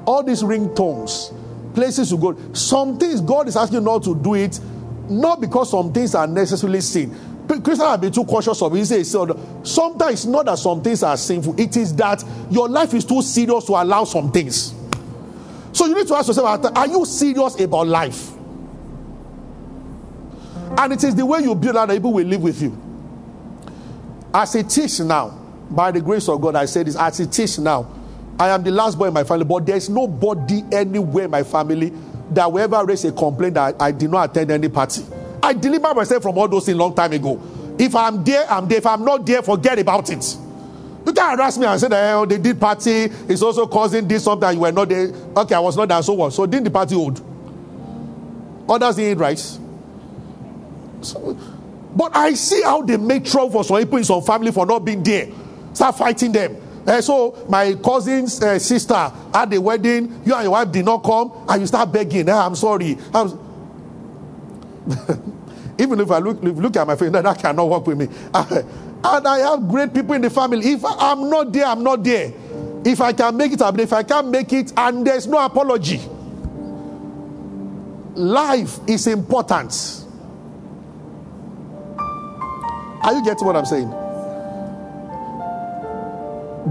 [0.04, 1.32] all these ringtones,
[1.74, 2.36] places to go.
[2.52, 4.58] Some things God is asking you not to do it,
[5.08, 7.14] not because some things are necessarily sin.
[7.46, 8.86] Christians have been too cautious of it.
[8.86, 13.04] Say, sometimes it's not that some things are sinful, it is that your life is
[13.04, 14.74] too serious to allow some things.
[15.72, 18.32] So you need to ask yourself, are you serious about life?
[20.78, 22.89] And it is the way you build that people will live with you.
[24.32, 25.36] As it is now,
[25.70, 27.90] by the grace of God, I say this, as it is now,
[28.38, 31.92] I am the last boy in my family, but there's nobody anywhere in my family
[32.30, 35.02] that will ever raise a complaint that I did not attend any party.
[35.42, 37.40] I delivered myself from all those things long time ago.
[37.78, 38.78] If I'm there, I'm there.
[38.78, 40.36] If I'm not there, forget about it.
[41.06, 43.04] You can't harass me and say that oh, they did party.
[43.28, 44.52] It's also causing this something.
[44.52, 45.08] You were not there.
[45.36, 46.02] Okay, I was not there.
[46.02, 46.32] So what?
[46.32, 47.20] So didn't the party hold?
[48.68, 49.58] Others didn't eat rice.
[51.00, 51.36] So,
[51.94, 54.84] but I see how they make trouble for some people in some family for not
[54.84, 55.28] being there.
[55.72, 56.56] Start fighting them.
[56.86, 60.22] Uh, so my cousin's uh, sister had a wedding.
[60.24, 62.28] You and your wife did not come, and you start begging.
[62.28, 62.96] Eh, I'm sorry.
[63.12, 63.38] I'm...
[65.78, 68.08] Even if I look, if look at my face, that cannot work with me.
[68.34, 70.72] and I have great people in the family.
[70.72, 72.32] If I'm not there, I'm not there.
[72.84, 76.00] If I can make it, If I can't make it, and there's no apology.
[78.14, 80.04] Life is important.
[83.02, 83.90] Are you getting what I'm saying?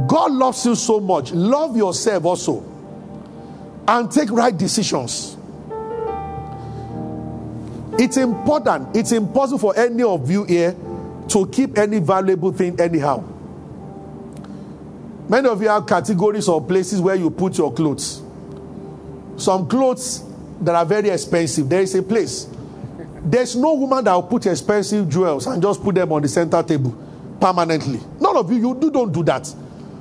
[0.07, 1.31] God loves you so much.
[1.31, 2.63] Love yourself also.
[3.87, 5.35] And take right decisions.
[7.97, 8.95] It's important.
[8.95, 10.75] It's impossible for any of you here
[11.29, 13.23] to keep any valuable thing anyhow.
[15.27, 18.21] Many of you have categories or places where you put your clothes.
[19.37, 20.23] Some clothes
[20.61, 21.69] that are very expensive.
[21.69, 22.47] There is a place
[23.29, 26.63] there's no woman that will put expensive jewels and just put them on the center
[26.63, 26.97] table
[27.39, 27.99] permanently.
[28.19, 29.47] None of you, you do, don't do that.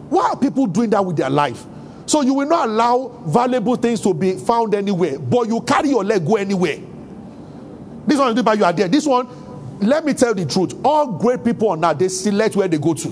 [0.09, 1.65] Why are people doing that with their life?
[2.07, 6.03] So you will not allow valuable things to be found anywhere, but you carry your
[6.05, 6.79] leg go anywhere.
[8.07, 8.89] This one is by you are there.
[8.89, 9.29] This one,
[9.81, 10.75] let me tell the truth.
[10.83, 13.09] All great people on that they select where they go to.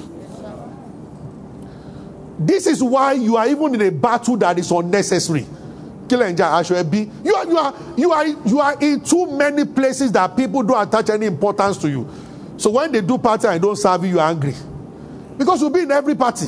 [2.38, 5.46] This is why you are even in a battle that is unnecessary
[6.08, 10.86] you are you are you are you are in too many places that people don't
[10.86, 12.08] attach any importance to you.
[12.56, 14.54] So when they do party and don't serve you you are angry.
[15.36, 16.46] Because you'll be in every party.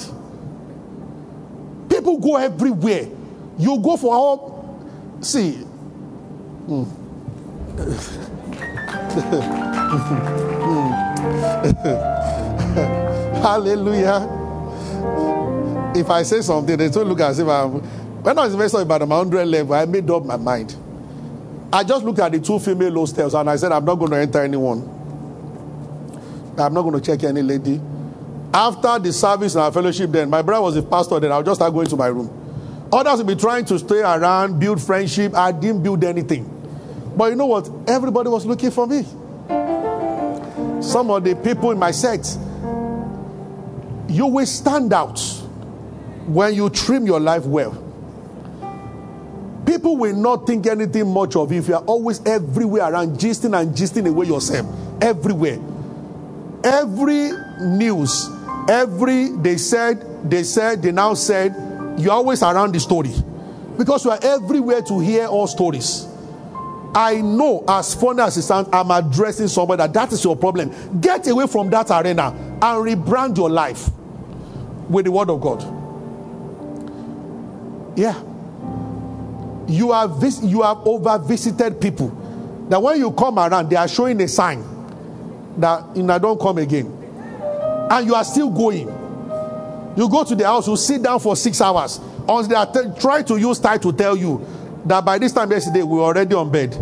[1.88, 3.09] People go everywhere.
[3.59, 4.59] You go for all
[5.21, 6.85] see hmm.
[13.42, 14.35] hallelujah.
[15.94, 17.83] If i say something they don't look as if i'm
[18.23, 20.75] when I was investing about my 100 level, I made up my mind.
[21.73, 24.16] I just looked at the two female hostels and I said, I'm not going to
[24.16, 24.81] enter anyone.
[26.58, 27.81] I'm not going to check any lady.
[28.52, 31.58] After the service and our fellowship, then my brother was a pastor, then I'll just
[31.58, 32.88] start going to my room.
[32.92, 35.35] Others will be trying to stay around, build friendship.
[35.35, 36.54] I didn't build anything.
[37.16, 37.71] But you know what?
[37.87, 39.02] Everybody was looking for me.
[40.83, 42.38] Some of the people in my sect,
[44.08, 45.21] you will stand out
[46.27, 47.87] when you trim your life well
[49.79, 53.56] People will not think anything much of you if you are always everywhere around, gisting
[53.56, 54.66] and gisting away yourself.
[55.00, 55.60] Everywhere.
[56.64, 58.29] Every news,
[58.68, 61.54] every they said, they said, they now said,
[61.96, 63.14] you're always around the story.
[63.76, 66.08] Because you are everywhere to hear all stories.
[66.92, 71.00] I know, as funny as it sounds, I'm addressing somebody that that is your problem.
[71.00, 73.90] Get away from that arena and rebrand your life
[74.88, 75.62] with the word of God.
[77.96, 78.20] Yeah.
[79.69, 82.08] You have vis- you have over visited people.
[82.69, 84.64] That when you come around, they are showing a sign
[85.58, 86.87] that you know don't come again.
[87.90, 88.88] And you are still going.
[89.96, 91.98] You go to the house, you sit down for six hours.
[92.29, 94.46] Until they are t- trying to use time to tell you
[94.85, 96.75] that by this time yesterday we were already on bed.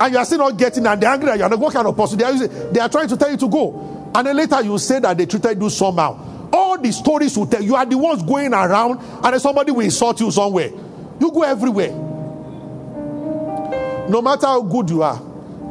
[0.00, 1.44] And you are still not getting and they're angry at you.
[1.44, 2.18] And what kind of person?
[2.18, 4.10] They are, using, they are trying to tell you to go.
[4.14, 6.50] And then later you say that they treated you somehow.
[6.52, 9.80] All the stories will tell you are the ones going around and then somebody will
[9.80, 10.70] insult you somewhere.
[11.20, 11.92] You go everywhere.
[14.08, 15.20] No matter how good you are,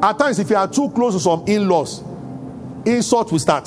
[0.02, 2.04] at times if you are too close to some in-laws,
[2.86, 3.66] insult will start.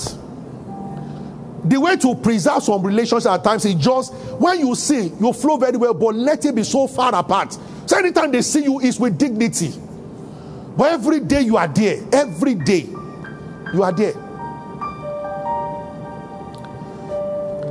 [1.64, 5.56] The way to preserve some relationships at times is just when you see you flow
[5.56, 7.56] very well, but let it be so far apart.
[7.86, 9.72] So anytime they see you is with dignity.
[10.76, 12.02] But every day you are there.
[12.12, 12.86] Every day
[13.72, 14.12] you are there.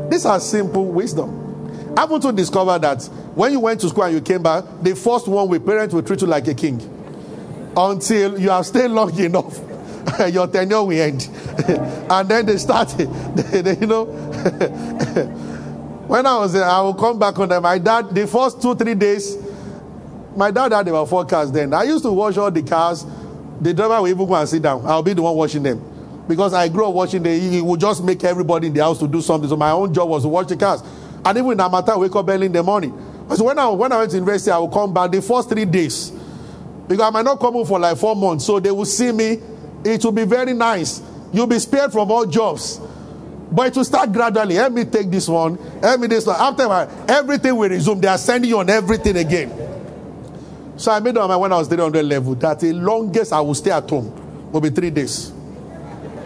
[0.09, 1.44] These are simple wisdom.
[1.97, 3.03] I want to discover that
[3.35, 6.03] when you went to school and you came back, the first one with parents will
[6.03, 6.81] treat you like a king
[7.75, 9.59] until you have stayed long enough.
[10.31, 11.27] Your tenure will end,
[11.67, 12.89] and then they start.
[12.89, 14.05] They, they, you know,
[16.07, 17.63] when I was there, I will come back on them.
[17.63, 19.35] My dad, the first two three days,
[20.35, 21.73] my dad had about four cars then.
[21.73, 23.03] I used to wash all the cars.
[23.59, 24.85] The driver will even go and sit down.
[24.85, 25.81] I'll be the one washing them
[26.27, 29.07] because I grew up watching the, he would just make everybody in the house to
[29.07, 29.49] do something.
[29.49, 30.83] So my own job was to wash the cars.
[31.25, 32.91] And even in Amata, I wake up early in the morning.
[33.35, 35.65] So when I, when I went to university, I would come back the first three
[35.65, 36.11] days.
[36.87, 38.45] Because I might not come home for like four months.
[38.45, 39.39] So they will see me.
[39.83, 41.01] It will be very nice.
[41.33, 42.79] You'll be spared from all jobs.
[43.51, 44.55] But it will start gradually.
[44.55, 45.57] Let me take this one.
[45.81, 46.35] Let me this one.
[46.39, 46.63] After
[47.11, 47.99] everything will resume.
[47.99, 49.51] They are sending you on everything again.
[50.77, 53.41] So I made up my mind when I was 300 level that the longest I
[53.41, 55.29] will stay at home will be three days.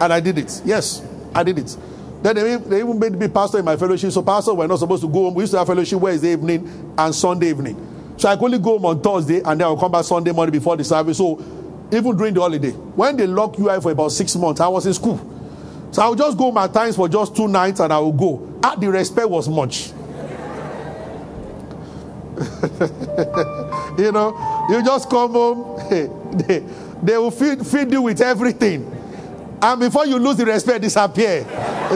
[0.00, 0.60] And I did it.
[0.64, 1.02] Yes,
[1.34, 1.76] I did it.
[2.22, 4.12] Then they, they even made me pastor in my fellowship.
[4.12, 5.34] So pastor we're not supposed to go home.
[5.34, 8.14] We used to have fellowship Wednesday evening and Sunday evening.
[8.18, 10.52] So I could only go home on Thursday and then I'll come back Sunday morning
[10.52, 11.16] before the service.
[11.16, 11.42] So
[11.90, 14.86] even during the holiday, when they locked you out for about six months, I was
[14.86, 15.18] in school.
[15.92, 18.60] So I would just go my times for just two nights and I would go.
[18.62, 19.88] Ah, the respect was much.
[23.98, 26.64] you know, you just come home, they,
[27.02, 28.96] they will feed, feed you with everything.
[29.62, 31.44] And before you lose the respect, disappear.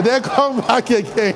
[0.03, 1.35] They come back again.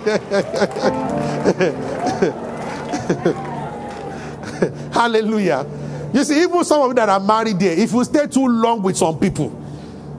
[4.92, 5.66] Hallelujah.
[6.14, 8.82] You see, even some of you that are married there, if you stay too long
[8.82, 9.56] with some people,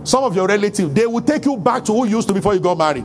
[0.05, 2.55] some of your relatives, they will take you back to who you used to before
[2.55, 3.05] you got married.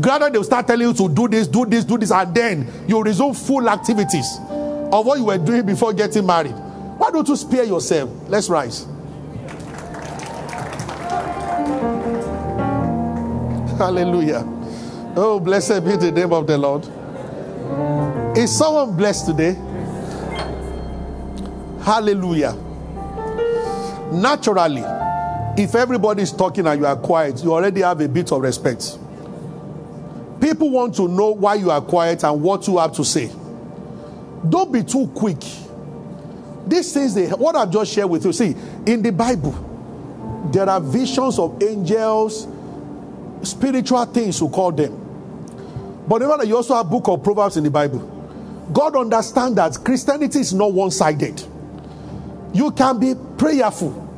[0.00, 2.70] Gradually, they will start telling you to do this, do this, do this, and then
[2.86, 4.38] you resume full activities
[4.92, 6.52] of what you were doing before getting married.
[6.52, 8.08] Why don't you spare yourself?
[8.28, 8.86] Let's rise.
[13.78, 14.59] Hallelujah.
[15.22, 16.88] Oh, blessed be the name of the Lord.
[18.38, 19.52] Is someone blessed today?
[21.82, 22.54] Hallelujah.
[24.12, 24.82] Naturally,
[25.62, 28.98] if everybody is talking and you are quiet, you already have a bit of respect.
[30.40, 33.30] People want to know why you are quiet and what you have to say.
[34.48, 35.42] Don't be too quick.
[36.66, 38.56] These things, they, what I've just shared with you, see,
[38.86, 42.48] in the Bible, there are visions of angels,
[43.42, 44.99] spiritual things, we call them.
[46.10, 48.00] But remember, you also have book of Proverbs in the Bible.
[48.72, 51.40] God understands that Christianity is not one-sided.
[52.52, 54.08] You can be prayerful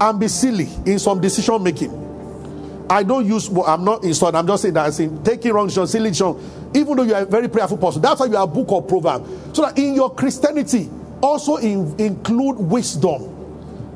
[0.00, 2.86] and be silly in some decision making.
[2.88, 6.08] I don't use, I'm not insulting, I'm just saying that, I'm taking wrong decision, silly
[6.08, 8.00] decision, even though you are a very prayerful person.
[8.00, 9.28] That's why you have book of Proverbs.
[9.54, 10.88] So that in your Christianity,
[11.22, 13.28] also in, include wisdom,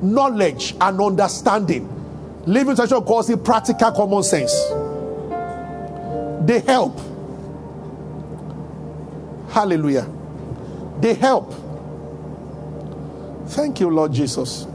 [0.02, 1.88] knowledge, and understanding.
[2.44, 4.52] Living such tradition calls it practical common sense.
[6.46, 7.00] They help.
[9.56, 10.06] Hallelujah.
[11.00, 11.54] They help.
[13.46, 14.66] Thank you, Lord Jesus.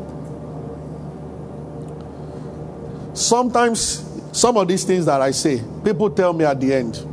[3.13, 7.05] Sometimes, some of these things that I say, people tell me at the end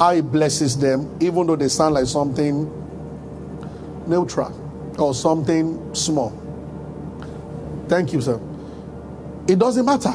[0.00, 2.64] how it blesses them, even though they sound like something
[4.06, 6.30] neutral or something small.
[7.86, 8.40] Thank you, sir.
[9.46, 10.14] It doesn't matter.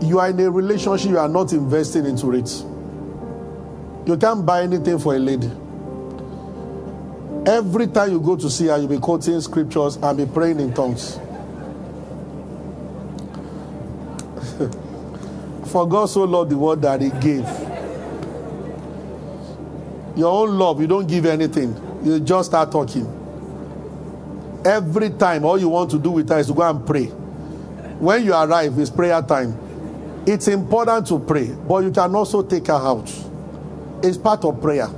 [0.00, 2.48] You are in a relationship, you are not investing into it.
[4.06, 5.50] You can't buy anything for a lady.
[7.46, 10.74] Every time you go to see her, you'll be quoting scriptures and be praying in
[10.74, 11.18] tongues.
[15.66, 17.44] For God so loved the world that He gave.
[20.16, 21.74] Your own love, you don't give anything.
[22.02, 23.06] You just start talking.
[24.64, 27.06] Every time, all you want to do with her is to go and pray.
[27.98, 29.65] When you arrive, it's prayer time.
[30.26, 33.08] It's important to pray, but you can also take her out.
[34.02, 34.88] It's part of prayer.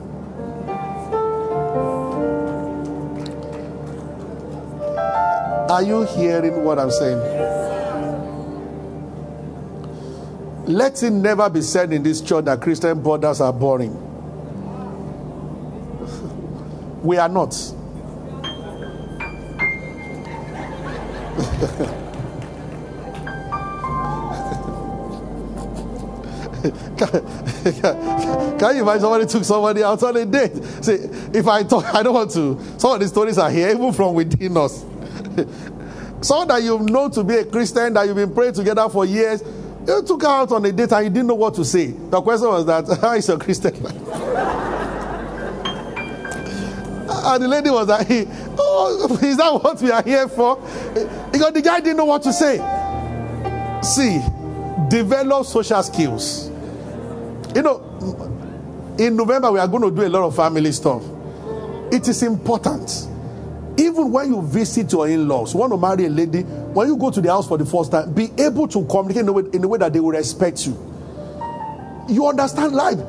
[5.71, 7.19] Are you hearing what I'm saying?
[10.67, 13.93] Let it never be said in this church that Christian brothers are boring.
[17.03, 17.55] We are not.
[26.99, 30.57] Can can you imagine somebody took somebody out on a date?
[30.83, 30.95] See,
[31.33, 32.59] if I talk, I don't want to.
[32.79, 34.85] Some of the stories are here, even from within us.
[36.21, 39.43] Someone that you've known to be a Christian, that you've been praying together for years,
[39.87, 41.87] you took her out on a date and you didn't know what to say.
[41.87, 43.75] The question was that, ah, how is a Christian?
[47.29, 48.09] and the lady was like,
[48.59, 50.57] oh, is that what we are here for?
[51.31, 52.57] Because the guy didn't know what to say.
[53.83, 54.21] See,
[54.89, 56.48] develop social skills.
[57.59, 61.03] You know, in November, we are going to do a lot of family stuff.
[61.91, 63.09] It is important.
[63.77, 66.97] Even when you visit your in laws, you want to marry a lady, when you
[66.97, 69.43] go to the house for the first time, be able to communicate in a way,
[69.53, 70.73] in a way that they will respect you.
[72.09, 73.01] You understand life.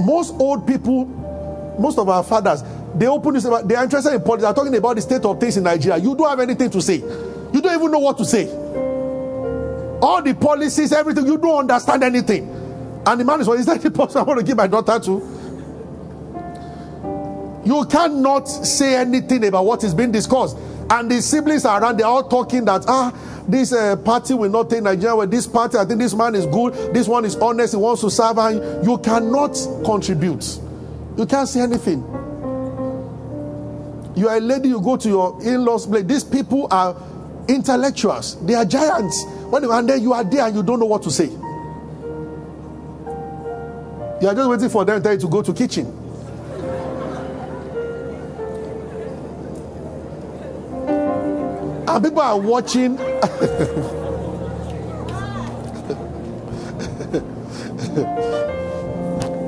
[0.00, 1.04] Most old people,
[1.78, 2.64] most of our fathers,
[2.96, 5.56] they open this, they are interested in politics, they're talking about the state of things
[5.56, 5.98] in Nigeria.
[6.02, 6.96] You don't have anything to say.
[6.96, 8.48] You don't even know what to say.
[10.00, 12.58] All the policies, everything, you don't understand anything.
[13.04, 14.98] And the man is, well, is that the person I want to give my daughter
[14.98, 15.12] to?
[17.64, 20.56] You cannot say anything about what is being discussed.
[20.90, 23.12] And the siblings are around, they're all talking that, ah,
[23.48, 25.78] this uh, party will not take Nigeria with this party.
[25.78, 26.74] I think this man is good.
[26.94, 27.74] This one is honest.
[27.74, 28.38] He wants to serve.
[28.38, 30.58] And you cannot contribute.
[31.16, 32.02] You can't say anything.
[34.14, 36.04] You are a lady, you go to your in law's place.
[36.04, 36.96] These people are
[37.48, 39.24] intellectuals, they are giants.
[39.50, 41.30] When, and then you are there and you don't know what to say.
[44.22, 45.84] You are just waiting for them to go to kitchen.
[51.88, 52.92] And people are watching.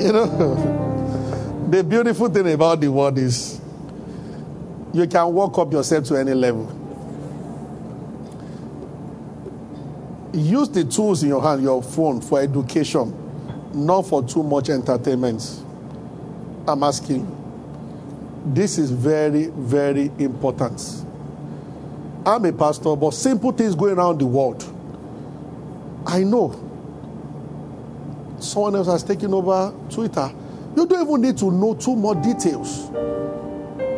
[0.01, 3.61] you know, the beautiful thing about the world is
[4.93, 6.65] you can walk up yourself to any level.
[10.33, 13.24] Use the tools in your hand, your phone, for education,
[13.75, 15.63] not for too much entertainment.
[16.67, 17.31] I'm asking.
[18.47, 21.05] This is very, very important.
[22.27, 24.63] I'm a pastor, but simple things going around the world.
[26.07, 26.61] I know.
[28.39, 30.31] Someone else has taken over Twitter.
[30.77, 32.89] You don't even need to know too much details.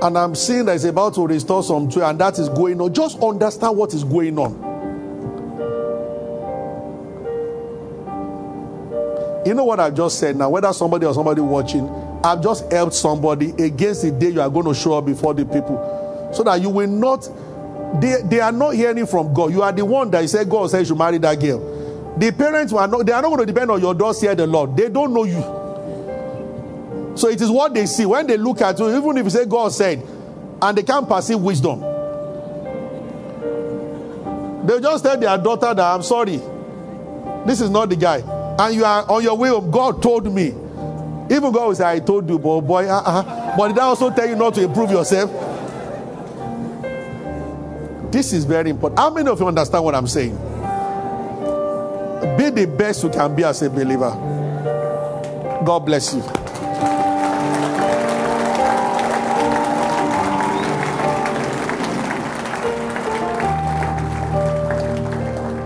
[0.02, 2.92] And I'm seeing that it's about to restore some Twitter, and that is going on.
[2.92, 4.65] Just understand what is going on.
[9.57, 10.50] Know what I've just said now?
[10.50, 11.88] Whether somebody or somebody watching,
[12.24, 15.44] I've just helped somebody against the day you are going to show up before the
[15.44, 16.30] people.
[16.34, 17.28] So that you will not
[18.00, 19.52] they, they are not hearing from God.
[19.52, 22.14] You are the one that you said God said you should marry that girl.
[22.18, 24.46] The parents are not, they are not going to depend on your doors here, the
[24.46, 24.76] Lord.
[24.76, 25.40] They don't know you.
[27.16, 28.07] So it is what they see.
[28.07, 30.02] When they look at you, even if you say God said,
[30.61, 31.80] and they can't perceive wisdom,
[34.66, 36.40] they just tell their daughter that I'm sorry.
[37.46, 38.36] This is not the guy.
[38.59, 39.70] And you are on your way home.
[39.70, 40.54] God told me.
[41.28, 43.57] Even God will say, I told you, but boy, uh-uh.
[43.57, 45.30] but did I also tell you not to improve yourself?
[48.12, 49.00] This is very important.
[49.00, 50.36] How many of you understand what I'm saying?
[52.38, 54.11] Be the best you can be as a believer.
[55.64, 56.20] God bless you.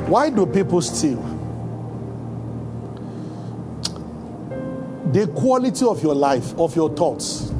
[0.07, 1.30] Why do people steal?
[5.13, 7.51] The quality of your life, of your thoughts.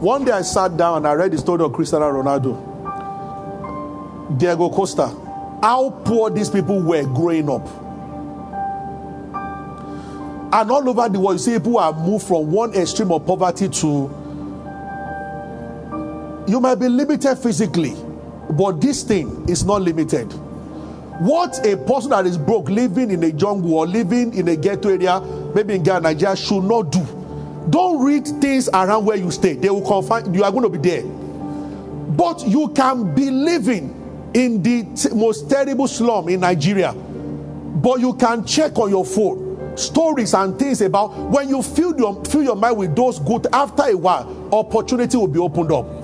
[0.00, 2.68] One day I sat down and I read the story of Cristiano Ronaldo.
[4.38, 5.08] Diego Costa,
[5.62, 7.66] how poor these people were growing up.
[10.52, 13.68] And all over the world, you see people are moved from one extreme of poverty
[13.68, 14.10] to.
[16.48, 17.94] You might be limited physically,
[18.50, 20.32] but this thing is not limited.
[21.20, 24.88] What a person that is broke, living in a jungle or living in a ghetto
[24.88, 25.20] area,
[25.54, 27.06] maybe in Ghana, Nigeria, should not do.
[27.68, 29.52] Don't read things around where you stay.
[29.52, 31.02] They will confine you are going to be there.
[31.02, 36.94] But you can be living in the t- most terrible slum in Nigeria.
[36.94, 42.24] But you can check on your phone stories and things about when you fill your
[42.24, 45.99] fill your mind with those good after a while opportunity will be opened up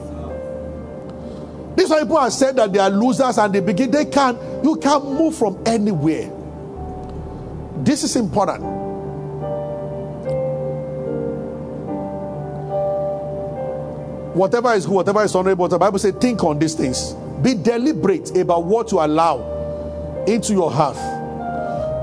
[1.77, 5.05] these people have said that they are losers and they begin they can't, you can't
[5.05, 6.31] move from anywhere
[7.85, 8.62] this is important
[14.35, 18.37] whatever is good whatever is honorable the bible says think on these things be deliberate
[18.37, 20.97] about what you allow into your heart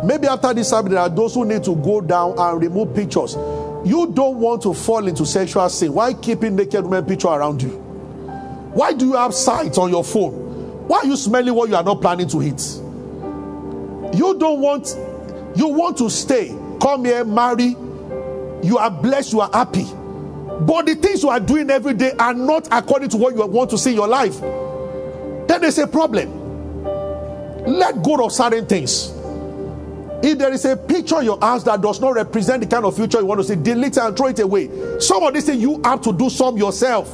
[0.04, 3.36] Maybe after this service, there are those who need to go down and remove pictures.
[3.86, 5.94] You don't want to fall into sexual sin.
[5.94, 7.83] Why keeping naked women picture around you?
[8.74, 10.88] Why do you have sight on your phone?
[10.88, 12.62] Why are you smelling what you are not planning to eat?
[14.16, 14.96] You don't want,
[15.56, 17.76] you want to stay, come here, marry.
[18.64, 19.86] You are blessed, you are happy.
[19.86, 23.70] But the things you are doing every day are not according to what you want
[23.72, 24.40] to see in your life.
[24.40, 26.84] Then there's a problem.
[27.66, 29.12] Let go of certain things.
[30.24, 32.96] If there is a picture in your house that does not represent the kind of
[32.96, 34.70] future you want to see, delete it and throw it away.
[35.00, 37.14] Some of these things you have to do some yourself.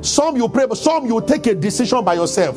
[0.00, 2.56] Some you pray, but some you take a decision by yourself.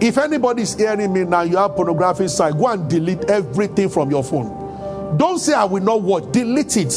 [0.00, 4.10] If anybody is hearing me now, you have pornography site, go and delete everything from
[4.10, 5.16] your phone.
[5.16, 6.94] Don't say I will not watch, delete it.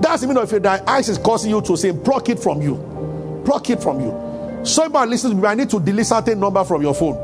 [0.00, 3.42] That's even if your eyes is causing you to say, pluck it from you.
[3.44, 4.64] Pluck it from you.
[4.64, 7.18] Somebody listens to me, I need to delete certain number from your phone.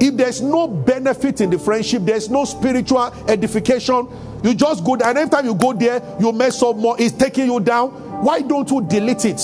[0.00, 4.06] If there's no benefit in the friendship, there's no spiritual edification,
[4.44, 5.08] you just go there.
[5.08, 6.96] And every time you go there, you mess up more.
[6.98, 8.05] It's taking you down.
[8.22, 9.40] Why don't you delete it?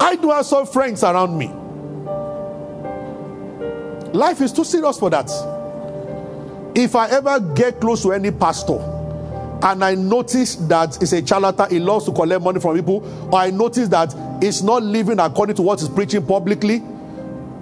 [0.00, 1.48] I do have some friends around me.
[4.12, 5.30] Life is too serious for that.
[6.74, 8.78] If I ever get close to any pastor
[9.62, 13.38] and I notice that it's a charlatan, he loves to collect money from people, or
[13.38, 16.82] I notice that it's not living according to what he's preaching publicly,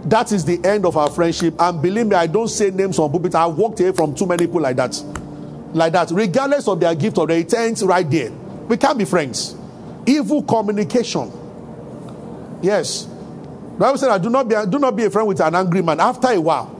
[0.04, 1.54] that is the end of our friendship.
[1.60, 3.34] And believe me, I don't say names on pulpit.
[3.34, 5.00] I've walked away from too many people like that.
[5.74, 6.10] Like that.
[6.10, 8.32] Regardless of their gift or their intent, right there.
[8.66, 9.56] We can't be friends.
[10.06, 11.30] Evil communication.
[12.62, 13.04] Yes.
[13.04, 16.00] The Bible said, do not, be, do not be a friend with an angry man.
[16.00, 16.76] After a while.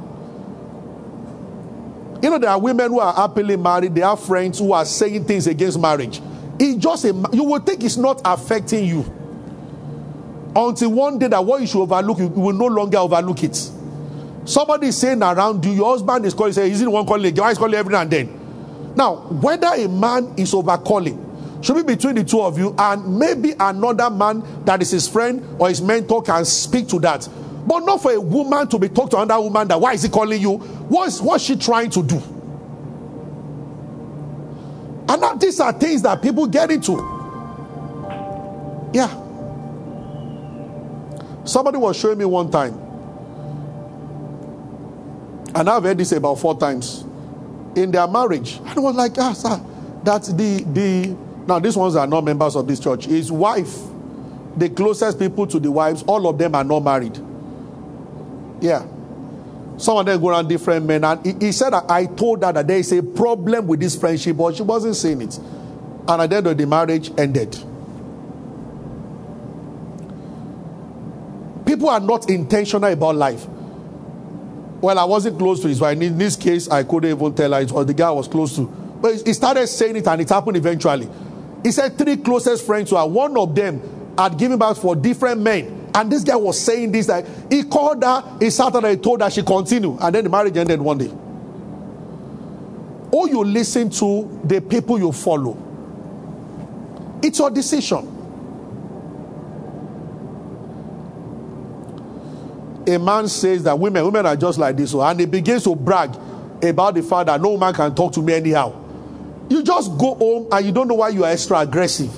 [2.23, 3.95] You know, there are women who are happily married.
[3.95, 6.21] They have friends who are saying things against marriage.
[6.59, 9.01] It's just a, you will think it's not affecting you
[10.55, 13.57] until one day that what you should overlook, you will no longer overlook it.
[14.45, 17.35] Somebody is saying around you, your husband is calling, say, is it one calling?
[17.35, 18.95] Why is calling every now and then?
[18.97, 21.30] Now, whether a man is over calling,
[21.63, 25.45] should be between the two of you, and maybe another man that is his friend
[25.59, 27.29] or his mentor can speak to that.
[27.67, 30.09] But not for a woman to be talked to another woman that why is he
[30.09, 30.57] calling you?
[30.59, 32.17] What's what's she trying to do?
[35.09, 36.93] And now these are things that people get into.
[38.93, 39.09] Yeah.
[41.45, 42.75] Somebody was showing me one time,
[45.55, 47.05] and I've heard this about four times
[47.75, 48.57] in their marriage.
[48.59, 49.61] And I was like, ah, sir,
[50.03, 53.07] that's the the now these ones are not members of this church.
[53.07, 53.77] His wife,
[54.57, 57.19] the closest people to the wives, all of them are not married.
[58.61, 58.87] Yeah.
[59.79, 61.05] Some of them go around different men.
[61.05, 64.37] And he, he said I told her that there is a problem with this friendship,
[64.37, 65.39] but she wasn't saying it.
[66.07, 67.53] And at the end of the marriage ended.
[71.65, 73.47] People are not intentional about life.
[74.81, 76.01] Well, I wasn't close to his wife.
[76.01, 78.57] In this case, I couldn't even tell her it was the guy I was close
[78.57, 78.67] to.
[79.01, 81.09] But he started saying it and it happened eventually.
[81.63, 85.91] He said three closest friends her, one of them had given birth for different men.
[85.95, 89.23] And this guy was saying this that he called her, he sat and he told
[89.23, 89.99] her she continued.
[90.01, 91.11] And then the marriage ended one day.
[93.13, 95.59] Or you listen to the people you follow.
[97.23, 98.19] It's your decision.
[102.87, 105.75] a man says that women, women are just like this, oh, and he begins to
[105.75, 106.11] brag
[106.63, 108.75] about the fact that no man can talk to me anyhow.
[109.51, 112.11] You just go home and you don't know why you are extra aggressive.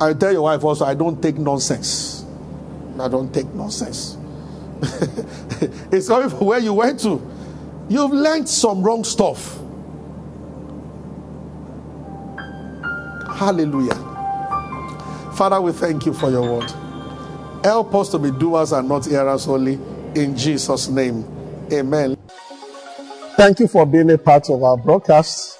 [0.00, 2.24] I tell your wife also, I don't take nonsense.
[3.00, 4.18] I don't take nonsense.
[5.90, 7.20] it's coming from where you went to.
[7.88, 9.58] You've learned some wrong stuff.
[13.38, 13.94] Hallelujah.
[15.34, 16.70] Father, we thank you for your word.
[17.64, 19.78] Help us to be doers and not hearers only.
[20.14, 21.24] In Jesus' name.
[21.72, 22.16] Amen.
[23.36, 25.59] Thank you for being a part of our broadcast.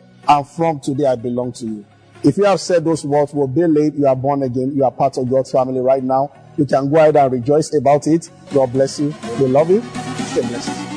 [0.31, 1.85] and from today I belong to you.
[2.23, 4.91] If you have said those words, will be late, you are born again, you are
[4.91, 6.31] part of God's family right now.
[6.57, 8.29] You can go ahead and rejoice about it.
[8.53, 9.13] God bless you.
[9.39, 9.81] We love you.
[10.27, 10.90] Stay blessed.